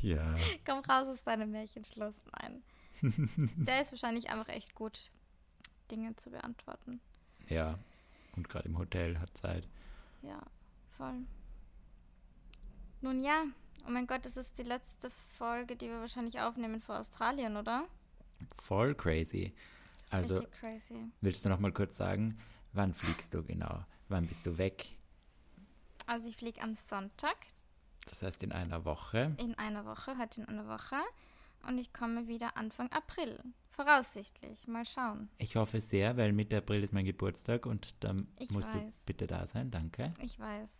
[0.00, 0.36] Ja.
[0.64, 2.16] Komm raus aus deinem Märchenschloss.
[2.40, 2.62] Nein.
[3.56, 5.10] Der ist wahrscheinlich einfach echt gut,
[5.90, 7.00] Dinge zu beantworten.
[7.48, 7.78] Ja.
[8.36, 9.68] Und gerade im Hotel hat Zeit.
[10.22, 10.42] Ja,
[10.96, 11.22] voll.
[13.00, 13.44] Nun ja,
[13.86, 17.86] Oh mein Gott, das ist die letzte Folge, die wir wahrscheinlich aufnehmen vor Australien, oder?
[18.56, 19.52] Voll crazy.
[20.10, 21.10] Also, crazy.
[21.20, 22.38] willst du noch mal kurz sagen,
[22.72, 23.84] wann fliegst du genau?
[24.08, 24.86] Wann bist du weg?
[26.06, 27.36] Also ich fliege am Sonntag.
[28.06, 29.34] Das heißt in einer Woche.
[29.38, 30.96] In einer Woche, heute in einer Woche.
[31.66, 33.38] Und ich komme wieder Anfang April.
[33.70, 34.68] Voraussichtlich.
[34.68, 35.28] Mal schauen.
[35.38, 39.00] Ich hoffe sehr, weil Mitte April ist mein Geburtstag und dann ich musst weiß.
[39.00, 39.70] du bitte da sein.
[39.70, 40.12] Danke.
[40.20, 40.70] Ich weiß.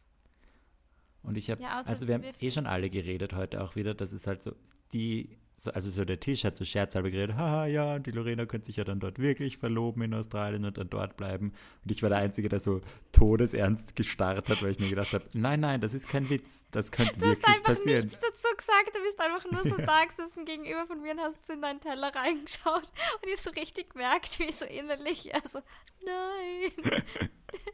[1.22, 4.12] Und ich habe, ja, also wir haben eh schon alle geredet heute auch wieder, das
[4.12, 4.52] ist halt so,
[4.92, 8.46] die, so, also so der Tisch hat so scherzhalber geredet, haha, ja, und die Lorena
[8.46, 11.52] könnte sich ja dann dort wirklich verloben in Australien und dann dort bleiben.
[11.84, 12.80] Und ich war der Einzige, der so
[13.12, 16.90] todesernst gestarrt hat, weil ich mir gedacht habe, nein, nein, das ist kein Witz, das
[16.90, 17.62] könnte du wirklich passieren.
[17.64, 21.00] Du hast einfach nichts dazu gesagt, du bist einfach nur so da gesessen gegenüber von
[21.00, 22.92] mir und hast in deinen Teller reingeschaut
[23.22, 25.60] und ich so richtig gemerkt, wie so innerlich, also,
[26.04, 26.72] nein,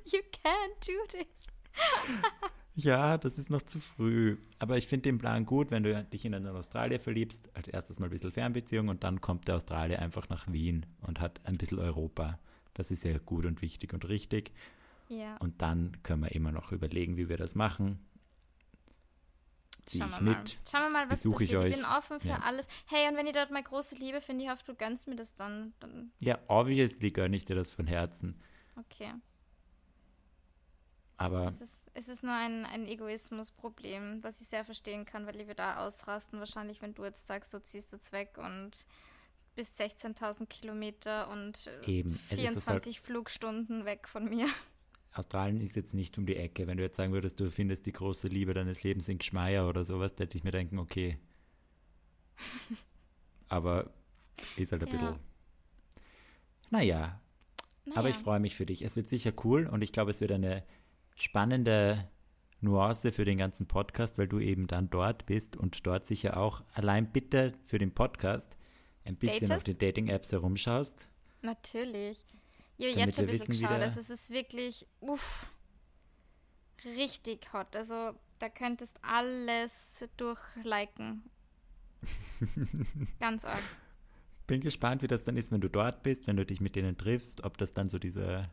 [0.05, 1.60] you can't do this.
[2.75, 4.39] Ja, das ist noch zu früh.
[4.59, 7.99] Aber ich finde den Plan gut, wenn du dich in einen Australier verliebst, als erstes
[7.99, 11.57] mal ein bisschen Fernbeziehung und dann kommt der Australier einfach nach Wien und hat ein
[11.59, 12.37] bisschen Europa.
[12.75, 14.53] Das ist ja gut und wichtig und richtig.
[15.09, 15.37] Ja.
[15.39, 17.99] Und dann können wir immer noch überlegen, wie wir das machen.
[19.87, 20.59] Zieh ich mit.
[20.71, 21.41] Schauen wir mal, was passiert.
[21.41, 21.64] Ich, euch.
[21.71, 22.43] ich bin offen für ja.
[22.43, 22.68] alles.
[22.87, 25.35] Hey, und wenn ihr dort mal große Liebe finde, ich hoffe, du gönnst mir das
[25.35, 25.73] dann.
[25.81, 28.41] dann ja, obviously gönne ich dir das von Herzen.
[28.77, 29.12] Okay.
[31.21, 35.37] Aber es ist, es ist nur ein, ein Egoismusproblem, was ich sehr verstehen kann, weil
[35.37, 36.39] ich würde da ausrasten.
[36.39, 38.87] Wahrscheinlich, wenn du jetzt sagst, du ziehst jetzt weg und
[39.55, 42.09] bis 16.000 Kilometer und äh, Eben.
[42.31, 44.47] Es ist 24 halt- Flugstunden weg von mir.
[45.12, 46.66] Australien ist jetzt nicht um die Ecke.
[46.66, 49.85] Wenn du jetzt sagen würdest, du findest die große Liebe deines Lebens in Gschmeier oder
[49.85, 51.18] sowas, da hätte ich mir denken, okay.
[53.49, 53.93] Aber
[54.57, 54.93] ist halt ein Ja.
[54.93, 55.18] bisschen.
[56.71, 57.21] Naja,
[57.97, 58.25] aber ich Naja.
[58.25, 58.83] freue mich für dich.
[58.83, 60.64] Es wird sicher cool und ich glaube, es wird eine
[61.23, 62.09] spannende
[62.61, 66.62] Nuance für den ganzen Podcast, weil du eben dann dort bist und dort sicher auch
[66.75, 68.57] allein bitte für den Podcast
[69.05, 69.53] ein bisschen Datest?
[69.57, 71.09] auf den Dating-Apps herumschaust.
[71.43, 72.25] Natürlich.
[72.77, 73.81] Ich habe jetzt schon ein bisschen geschaut.
[73.81, 75.51] Also es ist wirklich, uff,
[76.85, 77.75] richtig hot.
[77.77, 81.23] Also da könntest alles durchliken.
[83.21, 83.62] Ganz arg.
[84.47, 86.97] Bin gespannt, wie das dann ist, wenn du dort bist, wenn du dich mit denen
[86.97, 88.51] triffst, ob das dann so diese,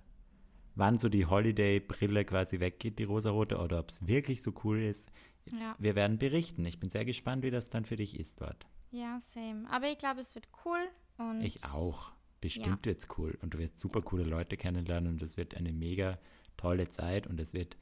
[0.77, 5.09] wann so die Holiday-Brille quasi weggeht, die rosarote, oder ob es wirklich so cool ist.
[5.53, 6.65] Ja, Wir werden berichten.
[6.65, 8.65] Ich bin sehr gespannt, wie das dann für dich ist dort.
[8.91, 9.65] ja, same.
[9.69, 10.79] Aber ich glaube, es wird cool.
[11.17, 12.11] Und Ich auch.
[12.39, 13.37] Bestimmt wird's cool.
[13.41, 16.19] Und du wirst super coole Leute kennenlernen und es wird eine mega
[16.55, 17.75] tolle Zeit und es wird,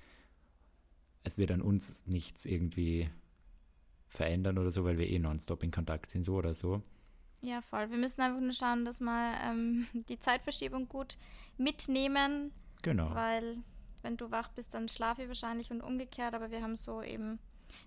[1.23, 3.09] es wird an uns nichts irgendwie
[4.07, 6.81] verändern oder so, weil wir eh nonstop in Kontakt sind, so oder so.
[7.41, 7.89] Ja, voll.
[7.91, 11.17] Wir müssen einfach nur schauen, dass wir ähm, die Zeitverschiebung gut
[11.57, 12.51] mitnehmen,
[12.81, 13.13] Genau.
[13.15, 13.57] weil
[14.01, 16.35] wenn du wach bist, dann schlafe ich wahrscheinlich und umgekehrt.
[16.35, 17.39] Aber wir haben so eben,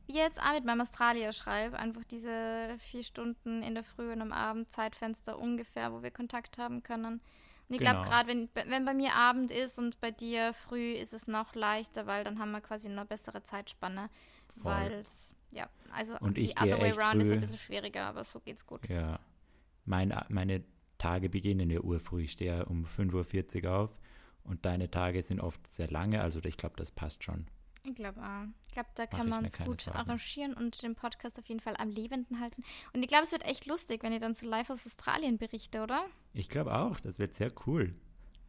[0.07, 4.21] wie jetzt auch mit meinem Australier schreibe, einfach diese vier Stunden in der Früh und
[4.21, 7.21] am Abend Zeitfenster ungefähr, wo wir Kontakt haben können.
[7.69, 8.09] Und ich glaube, Genau.
[8.09, 12.07] gerade wenn, wenn bei mir Abend ist und bei dir früh, ist es noch leichter,
[12.07, 14.11] weil dann haben wir quasi eine bessere Zeitspanne.
[14.57, 17.35] Weil es, ja, also Und die other way around ist früh.
[17.35, 18.89] ein bisschen schwieriger, aber so geht's gut.
[18.89, 19.21] Ja.
[19.85, 20.65] Mein, meine
[20.97, 22.23] Tage beginnen ja urfrüh.
[22.23, 23.91] Ich stehe ja um 5.40 Uhr auf
[24.45, 26.21] und deine Tage sind oft sehr lange.
[26.23, 27.47] Also ich glaube, das passt schon.
[27.85, 28.45] Ich glaube auch.
[28.67, 29.99] Ich glaube, da Mach mir uns keine gut Sorgen.
[29.99, 32.63] arrangieren und den Podcast auf jeden Fall am Lebenden halten.
[32.93, 35.83] Und ich glaube, es wird echt lustig, wenn ihr dann so live aus Australien berichte,
[35.83, 36.05] oder?
[36.35, 37.95] Ich glaube auch, das wird sehr cool.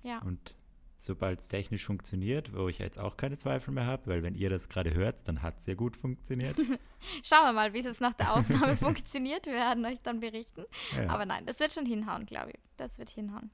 [0.04, 0.20] Ja.
[0.24, 0.56] Und
[0.98, 4.50] sobald es technisch funktioniert, wo ich jetzt auch keine Zweifel mehr habe, weil wenn ihr
[4.50, 6.58] das gerade hört, dann hat es ja gut funktioniert.
[7.24, 9.46] Schauen wir mal, wie es jetzt nach der Aufnahme funktioniert.
[9.46, 10.66] Wir werden euch dann berichten.
[10.98, 12.60] Ja, Aber nein, das wird schon hinhauen, glaube ich.
[12.76, 13.52] Das wird hinhauen.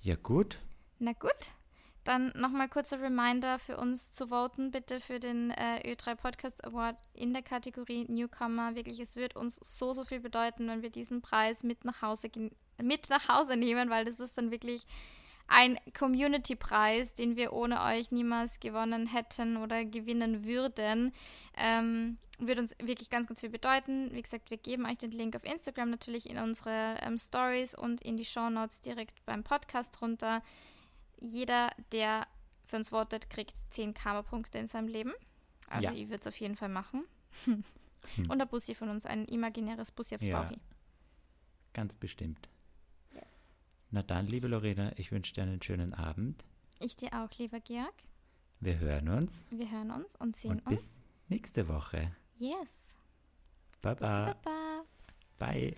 [0.00, 0.58] ja gut.
[0.98, 1.52] Na gut.
[2.04, 6.96] Dann nochmal kurzer Reminder für uns zu voten, bitte für den äh, Ö3 Podcast Award
[7.12, 8.74] in der Kategorie Newcomer.
[8.74, 12.30] Wirklich, es wird uns so, so viel bedeuten, wenn wir diesen Preis mit nach Hause,
[12.80, 14.86] mit nach Hause nehmen, weil das ist dann wirklich
[15.48, 21.12] ein Community-Preis, den wir ohne euch niemals gewonnen hätten oder gewinnen würden.
[21.56, 24.10] Ähm, würde uns wirklich ganz, ganz viel bedeuten.
[24.12, 28.00] Wie gesagt, wir geben euch den Link auf Instagram natürlich in unsere ähm, Stories und
[28.02, 30.42] in die Shownotes direkt beim Podcast runter.
[31.20, 32.26] Jeder, der
[32.64, 35.12] für uns votet, kriegt 10 Karma-Punkte in seinem Leben.
[35.68, 35.92] Also Ja.
[35.92, 37.04] ich würde es auf jeden Fall machen.
[38.28, 40.42] Und ein Bussi von uns, ein imaginäres Bussi aufs Ja.
[40.42, 40.60] Bauchi.
[41.74, 42.48] Ganz bestimmt.
[43.90, 46.44] Na dann, liebe Lorena, ich wünsche dir einen schönen Abend.
[46.78, 47.94] Ich dir auch, lieber Georg.
[48.60, 50.82] Wir hören uns Wir hören uns und sehen und uns.
[50.82, 50.98] bis
[51.28, 52.14] nächste Woche.
[52.36, 52.94] Yes.
[53.80, 54.34] Baba.
[54.44, 54.84] Baba.
[55.38, 55.74] Bye.